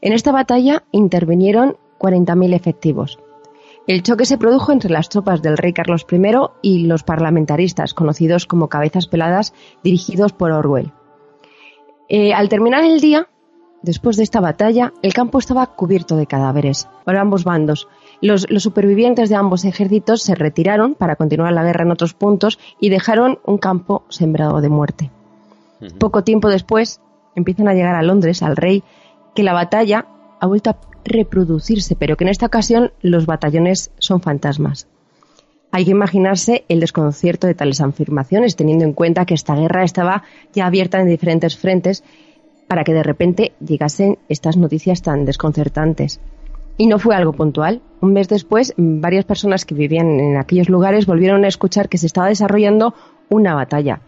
[0.00, 3.18] En esta batalla intervinieron 40.000 efectivos.
[3.86, 6.18] El choque se produjo entre las tropas del rey Carlos I
[6.62, 10.92] y los parlamentaristas, conocidos como cabezas peladas, dirigidos por Orwell.
[12.08, 13.28] Eh, al terminar el día,
[13.82, 17.86] después de esta batalla, el campo estaba cubierto de cadáveres por ambos bandos,
[18.20, 22.88] los, supervivientes de ambos ejércitos se retiraron para continuar la guerra en otros puntos y
[22.88, 25.10] dejaron un campo sembrado de muerte.
[25.98, 27.00] Poco tiempo después
[27.34, 28.82] empiezan a llegar a Londres, al rey,
[29.34, 30.06] que la batalla
[30.40, 34.88] ha vuelto a reproducirse, pero que en esta ocasión los batallones son fantasmas.
[35.70, 40.22] Hay que imaginarse el desconcierto de tales afirmaciones, teniendo en cuenta que esta guerra estaba
[40.54, 42.02] ya abierta en diferentes frentes
[42.66, 46.20] para que de repente llegasen estas noticias tan desconcertantes.
[46.78, 47.80] Y no fue algo puntual.
[48.00, 52.06] Un mes después, varias personas que vivían en aquellos lugares volvieron a escuchar que se
[52.06, 52.94] estaba desarrollando
[53.28, 54.00] una batalla.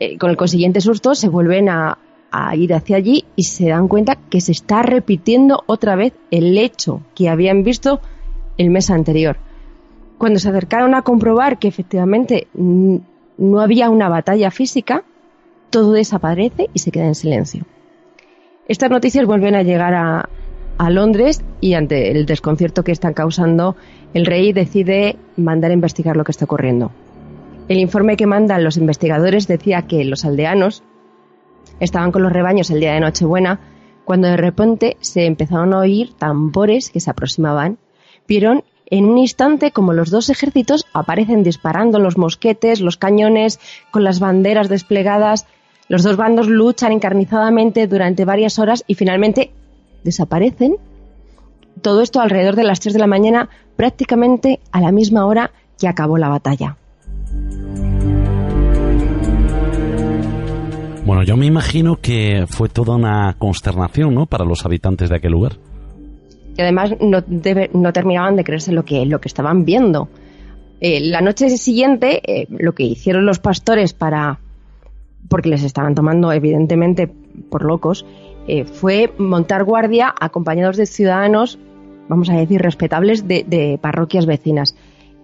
[0.00, 1.98] Eh, con el consiguiente susto se vuelven a,
[2.32, 6.58] a ir hacia allí y se dan cuenta que se está repitiendo otra vez el
[6.58, 8.00] hecho que habían visto
[8.58, 9.36] el mes anterior.
[10.18, 15.04] Cuando se acercaron a comprobar que efectivamente no había una batalla física,
[15.70, 17.64] todo desaparece y se queda en silencio.
[18.66, 20.28] Estas noticias vuelven a llegar a,
[20.78, 23.76] a Londres y ante el desconcierto que están causando,
[24.12, 26.90] el rey decide mandar a investigar lo que está ocurriendo.
[27.68, 30.82] El informe que mandan los investigadores decía que los aldeanos
[31.80, 33.60] estaban con los rebaños el día de Nochebuena
[34.04, 37.78] cuando de repente se empezaron a oír tambores que se aproximaban.
[38.28, 43.58] Vieron en un instante como los dos ejércitos aparecen disparando los mosquetes, los cañones,
[43.90, 45.46] con las banderas desplegadas.
[45.88, 49.52] Los dos bandos luchan encarnizadamente durante varias horas y finalmente
[50.04, 50.76] desaparecen.
[51.82, 55.88] Todo esto alrededor de las 3 de la mañana, prácticamente a la misma hora que
[55.88, 56.76] acabó la batalla.
[61.04, 64.26] Bueno, yo me imagino que fue toda una consternación, ¿no?
[64.26, 65.58] Para los habitantes de aquel lugar.
[66.56, 67.22] Y además no,
[67.72, 70.08] no terminaban de creerse lo que, lo que estaban viendo.
[70.80, 74.40] Eh, la noche siguiente, eh, lo que hicieron los pastores para.
[75.28, 77.06] porque les estaban tomando, evidentemente,
[77.50, 78.06] por locos,
[78.46, 81.58] eh, fue montar guardia acompañados de ciudadanos,
[82.08, 84.76] vamos a decir, respetables de, parroquias vecinas.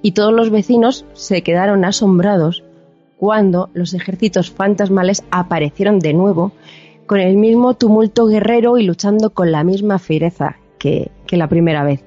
[0.02, 2.64] Y todos los vecinos se quedaron asombrados
[3.18, 6.52] cuando los ejércitos fantasmales aparecieron de nuevo
[7.04, 12.02] con el mismo tumulto guerrero y luchando con la misma fiereza que, la primera vez.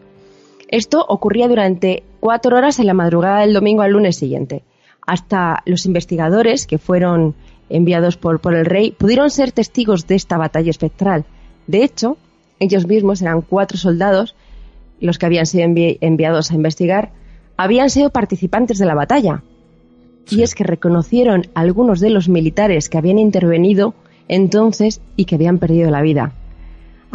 [0.69, 4.63] Esto ocurría durante cuatro horas en la madrugada del domingo al lunes siguiente.
[5.05, 7.35] Hasta los investigadores que fueron
[7.73, 11.25] enviados por, por el rey pudieron ser testigos de esta batalla espectral.
[11.67, 12.17] De hecho,
[12.59, 14.35] ellos mismos eran cuatro soldados,
[14.99, 17.11] los que habían sido enviados a investigar,
[17.57, 19.43] habían sido participantes de la batalla,
[20.29, 23.93] y es que reconocieron a algunos de los militares que habían intervenido
[24.27, 26.33] entonces y que habían perdido la vida.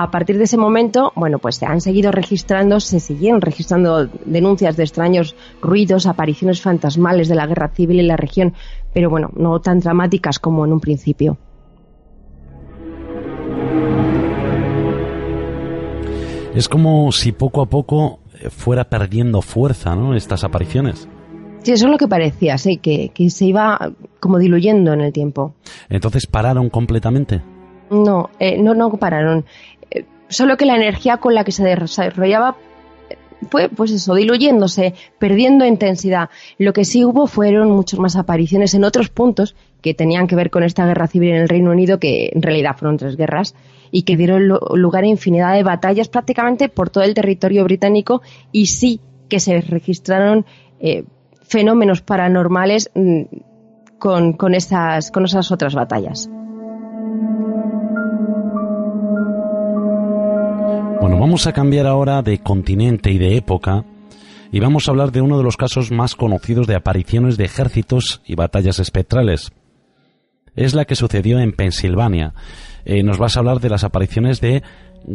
[0.01, 4.77] A partir de ese momento, bueno, pues se han seguido registrando, se siguieron registrando denuncias
[4.77, 8.55] de extraños ruidos, apariciones fantasmales de la guerra civil en la región,
[8.95, 11.37] pero bueno, no tan dramáticas como en un principio.
[16.55, 18.21] Es como si poco a poco
[18.51, 20.15] fuera perdiendo fuerza, ¿no?
[20.15, 21.09] Estas apariciones.
[21.65, 25.55] Sí, eso es lo que parecía, sí, que, se iba como diluyendo en el tiempo.
[25.89, 27.43] Entonces pararon completamente.
[27.91, 29.45] No, eh, no, no pararon.
[30.29, 32.57] Eh, solo que la energía con la que se desarrollaba
[33.11, 33.17] eh,
[33.51, 36.31] fue, pues eso, diluyéndose, perdiendo intensidad.
[36.59, 40.51] Lo que sí hubo fueron muchas más apariciones en otros puntos que tenían que ver
[40.51, 43.55] con esta guerra civil en el Reino Unido, que en realidad fueron tres guerras,
[43.91, 48.21] y que dieron lugar a infinidad de batallas prácticamente por todo el territorio británico,
[48.53, 50.45] y sí que se registraron
[51.49, 53.23] fenómenos paranormales mm,
[53.99, 56.31] con, con, esas, con esas otras batallas.
[61.01, 63.85] Bueno, vamos a cambiar ahora de continente y de época
[64.51, 68.21] y vamos a hablar de uno de los casos más conocidos de apariciones de ejércitos
[68.27, 69.53] y batallas espectrales.
[70.57, 72.35] Es la que sucedió en Pensilvania.
[72.85, 74.65] Eh, nos vas a hablar de las apariciones de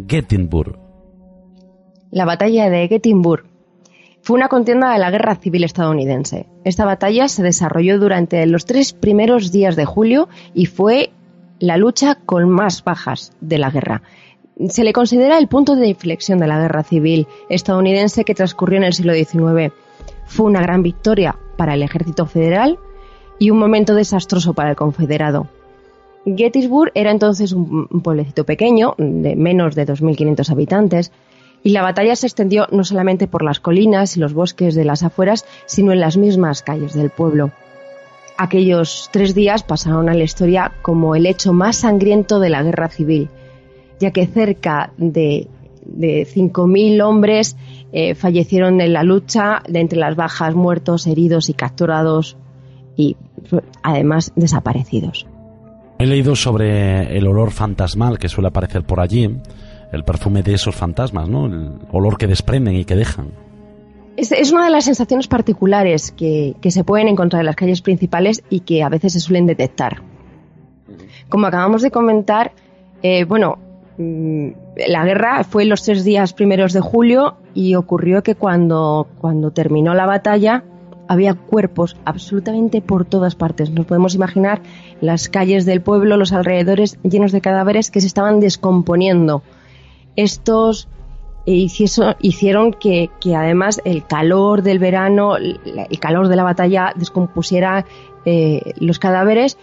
[0.08, 0.80] Gettysburg.
[2.12, 3.44] La batalla de Gettysburg
[4.22, 6.46] fue una contienda de la Guerra Civil estadounidense.
[6.64, 11.12] Esta batalla se desarrolló durante los tres primeros días de julio y fue
[11.60, 14.02] la lucha con más bajas de la guerra.
[14.70, 18.84] Se le considera el punto de inflexión de la Guerra Civil estadounidense que transcurrió en
[18.84, 19.74] el siglo XIX.
[20.26, 22.78] Fue una gran victoria para el ejército federal
[23.40, 25.48] y un momento desastroso para el confederado.
[26.26, 31.12] Gettysburg era entonces un pueblecito pequeño, de menos de 2.500 habitantes,
[31.64, 35.04] y la batalla se extendió no solamente por las colinas y los bosques de las
[35.04, 37.52] afueras, sino en las mismas calles del pueblo.
[38.38, 42.90] Aquellos tres días pasaron a la historia como el hecho más sangriento de la guerra
[42.90, 43.30] civil,
[44.00, 45.48] ya que cerca de,
[45.86, 47.56] de 5.000 hombres
[47.92, 52.38] eh, fallecieron en la lucha, de entre las bajas, muertos, heridos y capturados,
[52.96, 53.16] y
[53.82, 55.28] además desaparecidos.
[56.00, 59.30] He leído sobre el olor fantasmal que suele aparecer por allí
[59.92, 61.46] el perfume de esos fantasmas, ¿no?
[61.46, 63.28] El olor que desprenden y que dejan.
[64.18, 68.62] Es, una de las sensaciones particulares que, se pueden encontrar en las calles principales y
[68.62, 70.02] que a veces se suelen detectar.
[71.30, 72.54] Como acabamos de comentar,
[73.02, 73.58] eh, bueno,
[73.98, 79.94] la guerra fue los tres días primeros de julio y ocurrió que cuando, cuando terminó
[79.94, 80.64] la batalla,
[81.08, 83.70] había cuerpos absolutamente por todas partes.
[83.70, 84.62] Nos podemos imaginar
[85.02, 89.44] las calles del pueblo, los alrededores llenos de cadáveres que se estaban descomponiendo.
[90.16, 90.88] Estos
[91.46, 91.68] eh,
[92.20, 97.86] hicieron que, además el calor del verano, el calor de la batalla descompusiera
[98.26, 99.58] eh, los cadáveres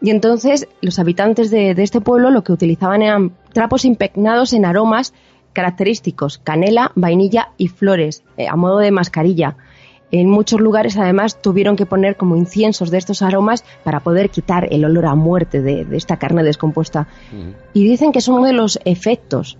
[0.00, 5.14] y entonces los habitantes de, este pueblo lo que utilizaban eran trapos impregnados en aromas
[5.52, 9.56] característicos, canela, vainilla y flores, eh, a modo de mascarilla.
[10.12, 14.68] En muchos lugares además tuvieron que poner como inciensos de estos aromas para poder quitar
[14.70, 17.08] el olor a muerte de, esta carne descompuesta.
[17.72, 19.58] Y dicen que es uno de los efectos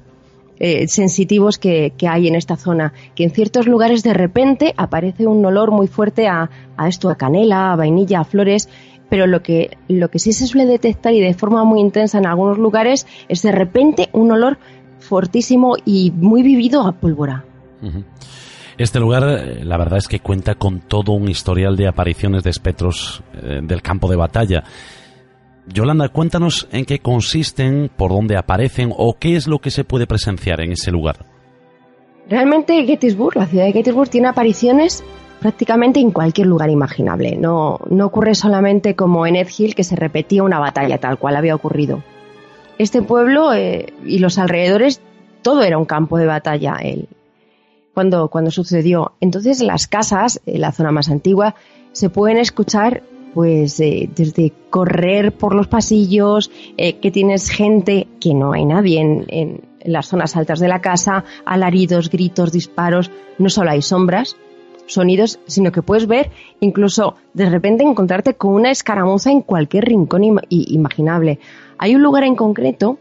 [0.59, 5.45] eh, sensitivos que, hay en esta zona, que en ciertos lugares de repente aparece un
[5.45, 8.69] olor muy fuerte a, a esto, a canela, a vainilla, a flores,
[9.09, 12.27] pero lo que, lo que sí se suele detectar y de forma muy intensa en
[12.27, 14.59] algunos lugares es de repente un olor
[14.99, 17.45] fortísimo y muy vivido a pólvora.
[18.79, 22.51] Este lugar, eh, la verdad es que cuenta con todo un historial de apariciones de
[22.51, 24.65] espectros eh, del campo de batalla.
[25.67, 30.07] Yolanda, cuéntanos en qué consisten, por dónde aparecen o qué es lo que se puede
[30.07, 31.27] presenciar en ese lugar.
[32.29, 35.05] Realmente Gettysburg, la ciudad de Gettysburg, tiene apariciones
[35.47, 37.37] prácticamente en cualquier lugar imaginable.
[37.37, 41.55] No, no ocurre solamente como en Edhill, que se repetía una batalla tal cual había
[41.55, 42.03] ocurrido.
[42.79, 45.01] Este pueblo eh, y los alrededores,
[45.43, 46.79] todo era un campo de batalla
[47.95, 49.13] cuando, sucedió.
[49.21, 51.55] Entonces las casas, la zona más antigua,
[51.93, 58.35] se pueden escuchar pues eh, desde correr por los pasillos, eh, que tienes gente, que
[58.35, 63.49] no hay nadie en, en, las zonas altas de la casa, alaridos, gritos, disparos, no
[63.49, 64.37] solo hay sombras,
[64.87, 66.31] sonidos, sino que puedes ver
[66.61, 71.39] incluso de repente encontrarte con una escaramuza en cualquier rincón imaginable.
[71.79, 72.99] Hay un lugar en concreto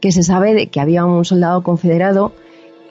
[0.00, 2.32] que se sabe de que había un soldado confederado,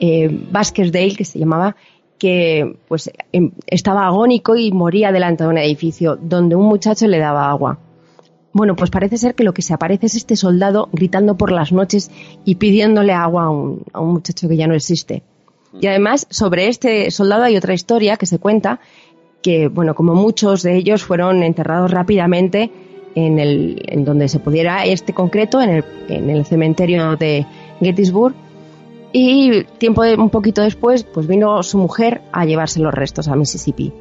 [0.00, 1.76] eh, Dale, que se llamaba,
[2.18, 7.18] que pues em, estaba agónico y moría delante de un edificio donde un muchacho le
[7.18, 7.78] daba agua.
[8.52, 11.72] Bueno, pues parece ser que lo que se aparece es este soldado gritando por las
[11.72, 12.10] noches
[12.44, 15.22] y pidiéndole agua a un, a un muchacho que ya no existe.
[15.80, 18.80] Y además, sobre este soldado hay otra historia que se cuenta,
[19.42, 22.70] que, bueno, como muchos de ellos fueron enterrados rápidamente
[23.14, 27.46] en, el, en donde se pudiera este concreto, en el, en el cementerio de
[27.80, 28.34] Gettysburg,
[29.12, 33.36] y tiempo de, un poquito después, pues vino su mujer a llevarse los restos a
[33.36, 33.92] Mississippi.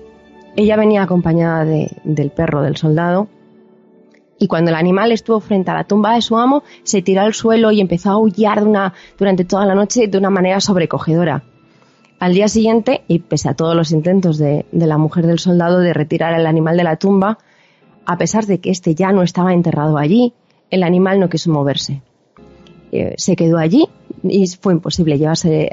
[0.55, 3.27] Ella venía acompañada de, del perro del soldado
[4.39, 7.33] y cuando el animal estuvo frente a la tumba de su amo, se tiró al
[7.33, 11.43] suelo y empezó a aullar de una, durante toda la noche de una manera sobrecogedora.
[12.23, 15.91] Al día siguiente, y pese a todos los intentos de, la mujer del soldado de
[15.91, 17.37] retirar el animal de la tumba,
[18.05, 20.31] a pesar de que éste ya no estaba enterrado allí,
[20.69, 22.01] el animal no quiso moverse.
[22.93, 23.89] Eh, se quedó allí
[24.23, 25.69] y fue imposible llevarse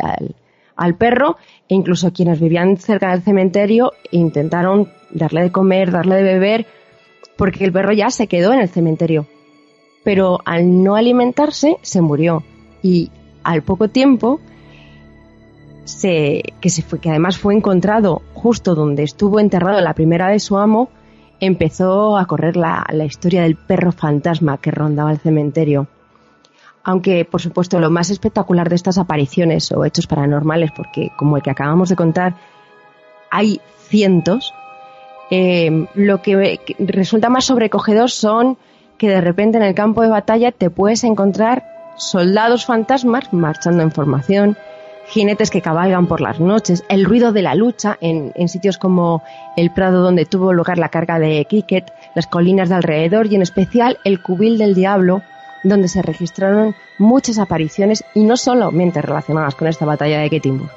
[0.74, 1.36] al, perro
[1.68, 6.66] e incluso quienes vivían cerca del cementerio intentaron darle de comer, darle de beber,
[7.36, 9.28] porque el perro ya se quedó en el cementerio.
[10.03, 12.42] Pero al no alimentarse, se murió.
[12.82, 13.12] Y
[13.44, 14.40] al poco tiempo,
[16.01, 20.91] que, además fue encontrado justo donde estuvo enterrado la primera vez su amo,
[21.41, 25.86] empezó a correr la, historia del perro fantasma que rondaba el cementerio.
[26.82, 31.43] Aunque, por supuesto, lo más espectacular de estas apariciones o hechos paranormales, porque como el
[31.43, 32.36] que acabamos de contar,
[33.30, 34.55] hay cientos,
[35.30, 38.57] eh, lo que resulta más sobrecogedor son
[38.99, 41.64] que de repente en el campo de batalla te puedes encontrar
[41.97, 44.57] soldados fantasmas marchando en formación,
[45.11, 49.22] jinetes que cabalgan por las noches, el ruido de la lucha en, sitios como
[49.56, 53.42] el prado donde tuvo lugar la carga de Cricket, las colinas de alrededor y en
[53.42, 55.22] especial el cubil del diablo,
[55.64, 60.70] donde se registraron muchas apariciones y no solamente relacionadas con esta batalla de Gettysburg.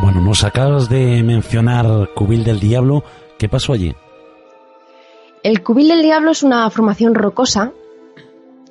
[0.00, 3.02] Bueno, nos acabas de mencionar Cubil del Diablo.
[3.36, 3.94] ¿Qué pasó allí?
[5.42, 7.72] El Cubil del Diablo es una formación rocosa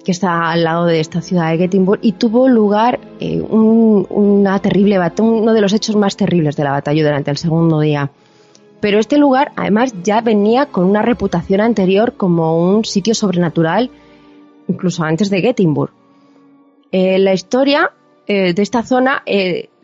[0.08, 4.98] que está al lado de esta ciudad de Gettysburg, y tuvo lugar eh, una terrible
[5.20, 8.10] uno de los hechos más terribles de la batalla durante el segundo día.
[8.80, 13.92] Pero este lugar, además, ya venía con una reputación anterior como un sitio sobrenatural,
[14.70, 15.92] incluso antes de Gettysburg.
[16.94, 17.92] Eh, la historia
[18.28, 19.24] eh, de esta zona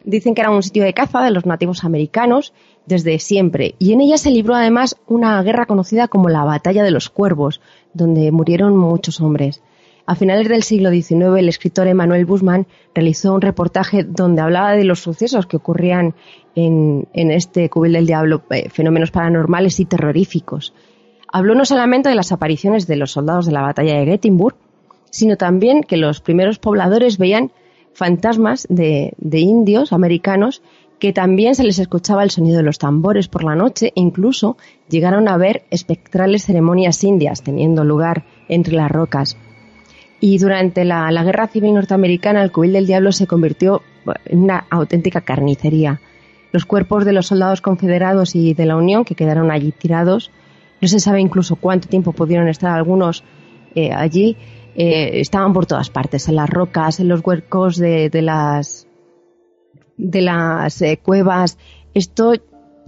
[0.05, 2.53] dicen que era un sitio de caza de los nativos americanos
[2.85, 6.91] desde siempre, y en ella se libró además una guerra conocida como la Batalla de
[6.91, 7.59] los Cuervos,
[7.93, 9.61] donde murieron muchos hombres.
[10.05, 14.83] A finales del siglo XIX, el escritor Emanuel Busman realizó un reportaje donde hablaba de
[14.83, 16.13] los sucesos que ocurrían
[16.55, 20.73] en, este Cubil del Diablo, eh, fenómenos paranormales y terroríficos.
[21.31, 24.57] Habló no solamente de las apariciones de los soldados de la batalla de Gettysburg,
[25.09, 27.51] sino también que los primeros pobladores veían
[27.93, 30.61] fantasmas de, indios americanos
[30.99, 34.57] que también se les escuchaba el sonido de los tambores por la noche, e incluso
[34.89, 39.37] llegaron a ver espectrales ceremonias indias teniendo lugar entre las rocas.
[40.25, 43.81] Y durante la, Guerra Civil Norteamericana, el cubil del diablo se convirtió
[44.23, 45.99] en una auténtica carnicería.
[46.53, 50.31] Los cuerpos de los soldados confederados y de la Unión que quedaron allí tirados,
[50.79, 53.25] no se sabe incluso cuánto tiempo pudieron estar algunos
[53.75, 54.37] eh, allí,
[54.77, 58.87] eh, estaban por todas partes, en las rocas, en los huecos de las
[59.97, 61.57] de las eh, cuevas.
[61.93, 62.31] Esto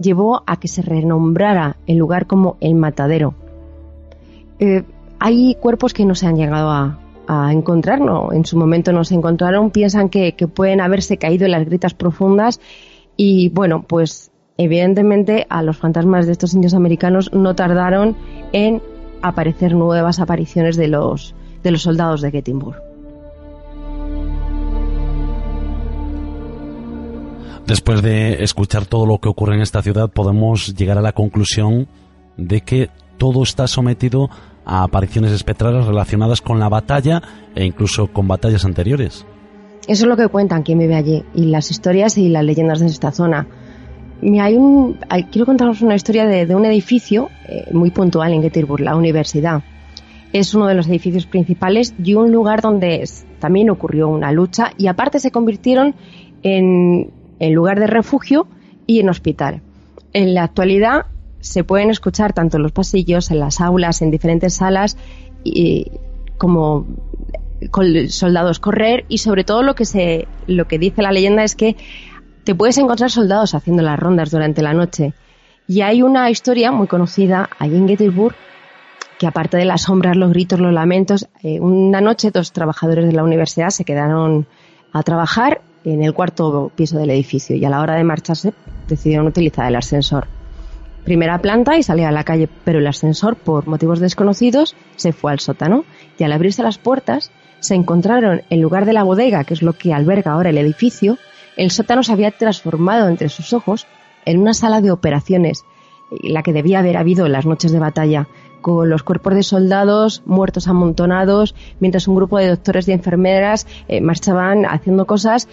[0.00, 3.34] llevó a que se renombrara el lugar como el matadero.
[5.18, 9.14] Hay cuerpos que no se han llegado a, encontrar, no, en su momento no se
[9.14, 12.60] encontraron, piensan que, pueden haberse caído en las gritas profundas
[13.16, 18.16] y bueno, pues evidentemente a los fantasmas de estos indios americanos no tardaron
[18.52, 18.82] en
[19.22, 22.76] aparecer nuevas apariciones de los, de los soldados de Gettysburg.
[27.66, 31.88] Después de escuchar todo lo que ocurre en esta ciudad, podemos llegar a la conclusión
[32.36, 34.30] de que todo está sometido
[34.66, 37.22] a apariciones espectrales relacionadas con la batalla
[37.54, 39.24] e incluso con batallas anteriores.
[39.86, 42.86] Eso es lo que cuentan quien vive allí y las historias y las leyendas de
[42.86, 43.46] esta zona.
[44.40, 44.98] Hay un,
[45.30, 49.62] quiero contaros una historia de, un edificio eh, muy puntual en Gettysburg, la universidad.
[50.32, 53.08] Es uno de los edificios principales y un lugar donde
[53.38, 55.94] también ocurrió una lucha y aparte se convirtieron
[56.42, 58.46] en en lugar de refugio
[58.86, 59.62] y en hospital.
[60.12, 61.06] En la actualidad
[61.46, 64.96] se pueden escuchar tanto en los pasillos, en las aulas, en diferentes salas,
[65.44, 65.90] y,
[66.38, 66.86] como
[68.08, 71.76] soldados correr y sobre todo lo que se lo que dice la leyenda es que
[72.44, 75.14] te puedes encontrar soldados haciendo las rondas durante la noche.
[75.66, 78.34] Y hay una historia muy conocida allí en Gettysburg
[79.18, 83.12] que aparte de las sombras, los gritos, los lamentos, eh, una noche dos trabajadores de
[83.12, 84.46] la universidad se quedaron
[84.92, 88.52] a trabajar en el cuarto piso del edificio y a la hora de marcharse
[88.86, 90.28] decidieron utilizar el ascensor.
[91.06, 95.30] Primera planta y salía a la calle, pero el ascensor, por motivos desconocidos, se fue
[95.30, 95.84] al sótano
[96.18, 97.30] y al abrirse las puertas
[97.60, 101.16] se encontraron en lugar de la bodega, que es lo que alberga ahora el edificio,
[101.56, 103.86] el sótano se había transformado entre sus ojos
[104.24, 105.64] en una sala de operaciones,
[106.24, 108.26] la que debía haber habido en las noches de batalla,
[108.60, 114.00] con los cuerpos de soldados muertos amontonados, mientras un grupo de doctores y enfermeras eh,
[114.00, 115.46] marchaban haciendo cosas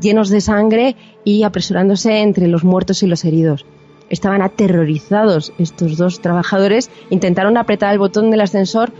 [0.00, 3.64] llenos de sangre y apresurándose entre los muertos y los heridos.
[4.08, 8.92] Estaban aterrorizados estos dos trabajadores, intentaron apretar el botón del ascensor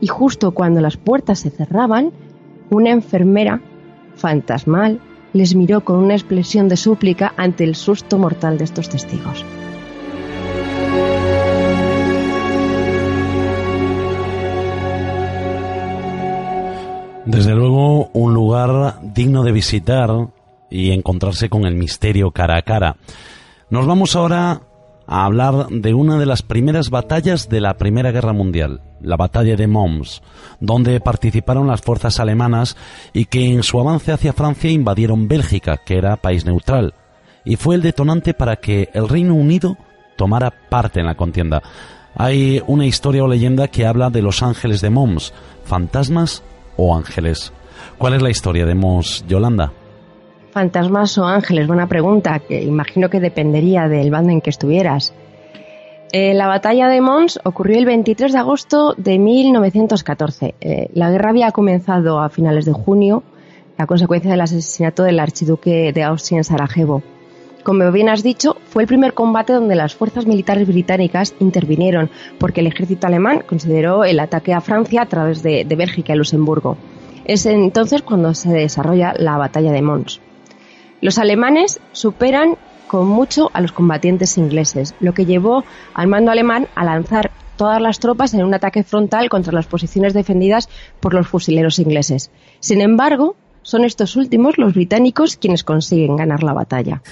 [0.00, 2.12] y justo cuando las puertas se cerraban,
[2.70, 3.60] una enfermera
[4.16, 5.00] fantasmal
[5.32, 9.44] les miró con una expresión de súplica ante el susto mortal de estos testigos.
[17.26, 20.10] Desde luego, un lugar digno de visitar
[20.70, 22.96] y encontrarse con el misterio cara a cara.
[23.70, 24.60] Nos vamos ahora
[25.06, 29.56] a hablar de una de las primeras batallas de la Primera Guerra Mundial, la batalla
[29.56, 30.22] de Mons,
[30.60, 32.76] donde participaron las fuerzas alemanas
[33.12, 36.94] y que en su avance hacia Francia invadieron Bélgica, que era país neutral,
[37.44, 39.78] y fue el detonante para que el Reino Unido
[40.16, 41.62] tomara parte en la contienda.
[42.16, 45.32] Hay una historia o leyenda que habla de los ángeles de Mons,
[45.64, 46.42] fantasmas
[46.76, 47.52] o ángeles.
[47.98, 49.72] ¿Cuál es la historia de Mons Yolanda?
[50.54, 55.12] Fantasmas o ángeles, buena pregunta, que imagino que dependería del bando en que estuvieras.
[56.12, 60.54] Eh, la batalla de Mons ocurrió el 23 de agosto de 1914.
[60.60, 63.24] Eh, la guerra había comenzado a finales de junio,
[63.78, 67.02] a consecuencia del asesinato del archiduque de Austria en Sarajevo.
[67.64, 72.60] Como bien has dicho, fue el primer combate donde las fuerzas militares británicas intervinieron, porque
[72.60, 76.76] el ejército alemán consideró el ataque a Francia a través de, Bélgica y Luxemburgo.
[77.24, 80.20] Es entonces cuando se desarrolla la batalla de Mons.
[81.04, 82.56] Los alemanes superan
[82.86, 85.62] con mucho a los combatientes ingleses, lo que llevó
[85.92, 90.14] al mando alemán a lanzar todas las tropas en un ataque frontal contra las posiciones
[90.14, 90.70] defendidas
[91.00, 92.30] por los fusileros ingleses.
[92.58, 97.02] Sin embargo, son estos últimos, los británicos, quienes consiguen ganar la batalla.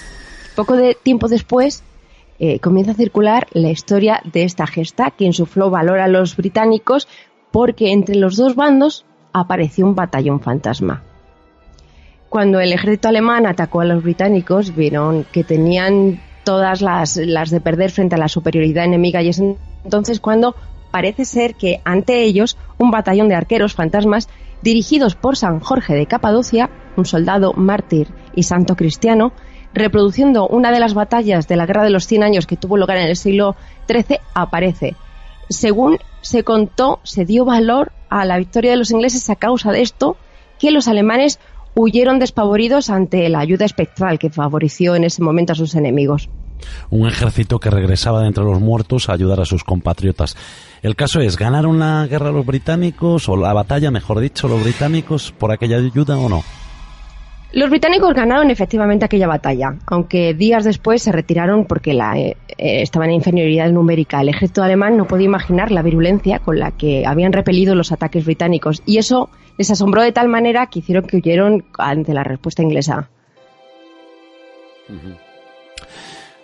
[0.56, 1.82] Poco de tiempo después
[2.38, 7.08] eh, comienza a circular la historia de esta gesta que insufló valor a los británicos
[7.50, 9.04] porque entre los dos bandos
[9.34, 11.02] apareció un batallón fantasma.
[12.32, 17.90] Cuando el ejército alemán atacó a los británicos, vieron que tenían todas las, de perder
[17.90, 20.56] frente a la superioridad enemiga y es entonces cuando
[20.90, 24.30] parece ser que ante ellos un batallón de arqueros fantasmas
[24.62, 29.34] dirigidos por San Jorge de Capadocia, un soldado mártir y santo cristiano,
[29.74, 32.96] reproduciendo una de las batallas de la Guerra de los Cien Años que tuvo lugar
[32.96, 33.56] en el siglo
[33.88, 34.96] XIII, aparece.
[35.50, 39.82] Según se contó, se dio valor a la victoria de los ingleses a causa de
[39.82, 40.16] esto,
[40.58, 41.40] que los alemanes
[41.74, 46.28] huyeron despavoridos ante la ayuda espectral que favoreció en ese momento a sus enemigos.
[46.90, 50.36] Un ejército que regresaba de entre los muertos a ayudar a sus compatriotas.
[50.82, 55.32] El caso es, ¿ganaron la guerra los británicos, o la batalla, mejor dicho, los británicos
[55.32, 56.42] por aquella ayuda o no?
[57.54, 62.80] Los británicos ganaron efectivamente aquella batalla, aunque días después se retiraron porque la, eh, eh,
[62.80, 64.22] estaban en inferioridad numérica.
[64.22, 68.24] El ejército alemán no podía imaginar la virulencia con la que habían repelido los ataques
[68.24, 69.28] británicos y eso
[69.62, 73.08] les asombró de tal manera que hicieron que huyeron ante la respuesta inglesa.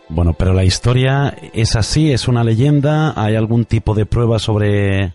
[0.09, 3.12] Bueno, pero la historia es así, es una leyenda.
[3.16, 5.15] ¿Hay algún tipo de prueba sobre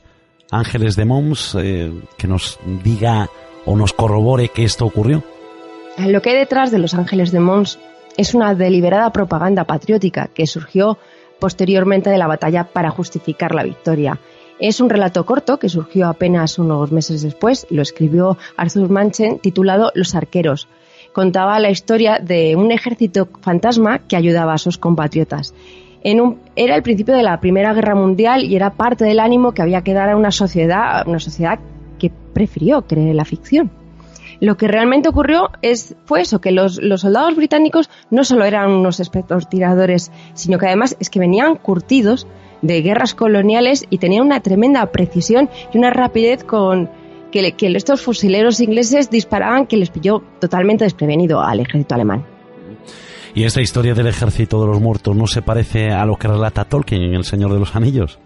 [0.51, 3.29] Ángeles de Mons eh, que nos diga
[3.65, 5.23] o nos corrobore que esto ocurrió?
[5.97, 7.79] Lo que hay detrás de Los Ángeles de Mons
[8.17, 10.97] es una deliberada propaganda patriótica que surgió
[11.39, 14.19] posteriormente de la batalla para justificar la victoria.
[14.59, 19.91] Es un relato corto que surgió apenas unos meses después, lo escribió Arthur Manchen, titulado
[19.95, 20.67] Los arqueros.
[21.11, 25.53] Contaba la historia de un ejército fantasma que ayudaba a sus compatriotas.
[26.03, 29.83] era el principio de la Primera Guerra Mundial y era parte del ánimo que había
[29.83, 31.59] que dar a una sociedad, una sociedad
[31.99, 33.71] que prefirió creer en la ficción.
[34.39, 35.51] Lo que realmente ocurrió
[36.05, 40.97] fue eso, que los, soldados británicos no solo eran unos expertos tiradores, sino que además
[40.99, 42.27] es que venían curtidos
[42.63, 46.89] de guerras coloniales y tenían una tremenda precisión y una rapidez con
[47.31, 52.25] que, que estos fusileros ingleses disparaban que les pilló totalmente desprevenido al ejército alemán.
[53.35, 56.65] ¿Y esta historia del ejército de los muertos no se parece a lo que relata
[56.65, 58.19] Tolkien en El Señor de los Anillos?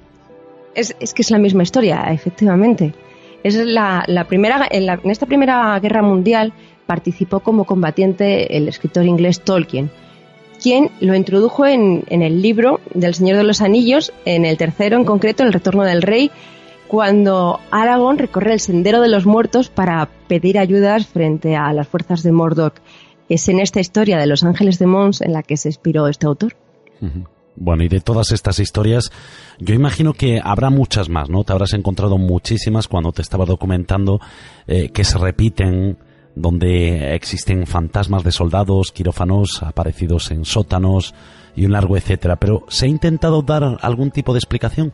[0.76, 2.94] Es, es que es la misma historia, efectivamente.
[3.44, 6.54] Es la, primera, en, esta primera guerra mundial
[6.86, 9.90] participó como combatiente el escritor inglés Tolkien,
[10.62, 15.06] quien lo introdujo en, el libro del Señor de los Anillos, en el tercero en
[15.06, 16.32] concreto, El Retorno del Rey,
[16.88, 22.24] cuando Aragorn recorre el Sendero de los Muertos para pedir ayudas frente a las fuerzas
[22.24, 22.74] de Mordor.
[23.30, 26.28] Es en esta historia de los Ángeles de Mons en la que se inspiró este
[26.28, 26.56] autor.
[27.60, 29.12] Bueno, y de todas estas historias,
[29.60, 31.44] yo imagino que habrá muchas más, ¿no?
[31.44, 34.20] Te habrás encontrado muchísimas cuando te estaba documentando
[34.68, 35.98] eh, que se repiten,
[36.42, 41.14] donde existen fantasmas de soldados, quirófanos aparecidos en sótanos
[41.56, 42.38] y un largo etcétera.
[42.38, 44.94] Pero ¿se ha intentado dar algún tipo de explicación?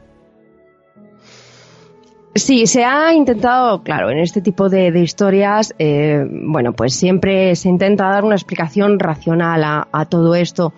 [2.36, 7.70] Sí, se ha intentado, claro, en este tipo de, historias, eh, bueno, pues siempre se
[7.70, 10.74] intenta dar una explicación racional a todo esto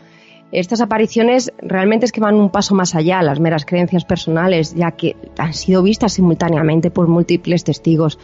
[0.51, 4.91] estas apariciones realmente es que van un paso más allá, las meras creencias personales, ya
[4.91, 8.19] que han sido vistas simultáneamente por múltiples testigos.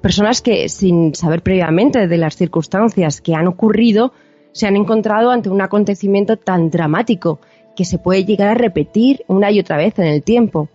[0.00, 4.12] Personas que, sin saber previamente de las circunstancias que han ocurrido,
[4.52, 7.40] se han encontrado ante un acontecimiento tan dramático
[7.76, 10.68] que se puede llegar a repetir una y otra vez en el tiempo.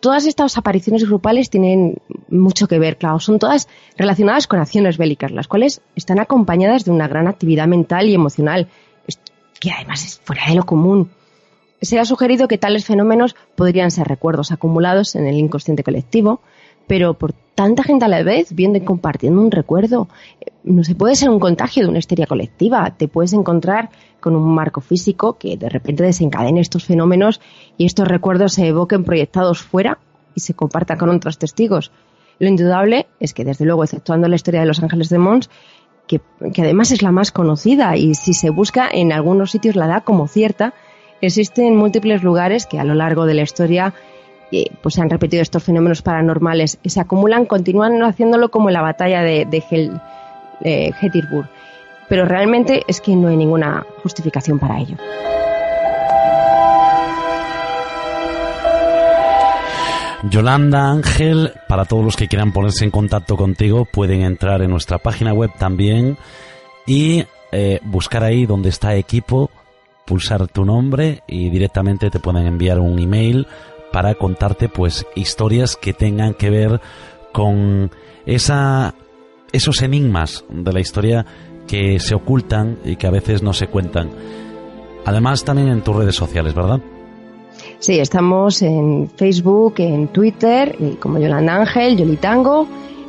[0.00, 1.98] Todas estas apariciones grupales tienen
[2.28, 6.90] mucho que ver, claro, son todas relacionadas con acciones bélicas, las cuales están acompañadas de
[6.90, 8.68] una gran actividad mental y emocional,
[9.60, 11.10] que además es fuera de lo común.
[11.80, 16.40] Se ha sugerido que tales fenómenos podrían ser recuerdos acumulados en el inconsciente colectivo,
[16.88, 20.08] pero por tanta gente a la vez viendo y compartiendo un recuerdo,
[20.64, 22.92] no se puede ser un contagio de una histeria colectiva.
[22.96, 27.40] Te puedes encontrar con un marco físico que de repente desencadene estos fenómenos
[27.78, 30.00] y estos recuerdos se evoquen proyectados fuera
[30.34, 31.92] y se compartan con otros testigos.
[32.40, 35.48] Lo indudable es que, desde luego, exceptuando la historia de los ángeles de Mons,
[36.08, 36.20] que,
[36.58, 40.26] además es la más conocida y si se busca en algunos sitios la da como
[40.26, 40.74] cierta,
[41.20, 43.94] existen múltiples lugares que a lo largo de la historia
[44.82, 49.22] pues han repetido estos fenómenos paranormales y se acumulan, continúan haciéndolo como en la batalla
[49.22, 49.62] de, de
[50.62, 50.92] eh,
[52.08, 54.96] Pero realmente es que no hay ninguna justificación para ello.
[60.30, 64.98] Yolanda Ángel, para todos los que quieran ponerse en contacto contigo, pueden entrar en nuestra
[64.98, 66.16] página web también
[66.86, 69.50] y eh, buscar ahí donde está equipo,
[70.06, 73.48] pulsar tu nombre y directamente te pueden enviar un email
[73.92, 76.80] para contarte pues historias que tengan que ver
[77.32, 77.90] con
[78.26, 78.94] esa
[79.52, 81.26] esos enigmas de la historia
[81.66, 84.10] que se ocultan y que a veces no se cuentan.
[85.04, 86.80] Además también en tus redes sociales, ¿verdad?
[87.78, 92.66] Sí, estamos en Facebook, en Twitter, como Yolanda Ángel, Yolitango,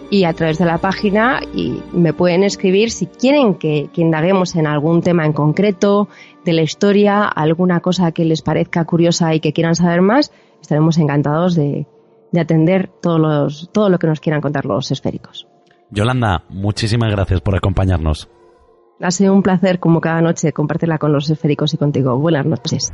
[0.10, 4.68] y a través de la página y me pueden escribir si quieren que, indaguemos en
[4.68, 6.08] algún tema en concreto
[6.46, 10.32] de la historia, alguna cosa que les parezca curiosa y que quieran saber más,
[10.64, 11.86] estaremos encantados de,
[12.32, 15.48] de atender todos los, todo lo que nos quieran contar los esféricos.
[15.92, 18.28] Yolanda, muchísimas gracias por acompañarnos.
[19.00, 22.18] Ha sido un placer, como cada noche, compartirla con los esféricos y contigo.
[22.18, 22.92] Buenas noches.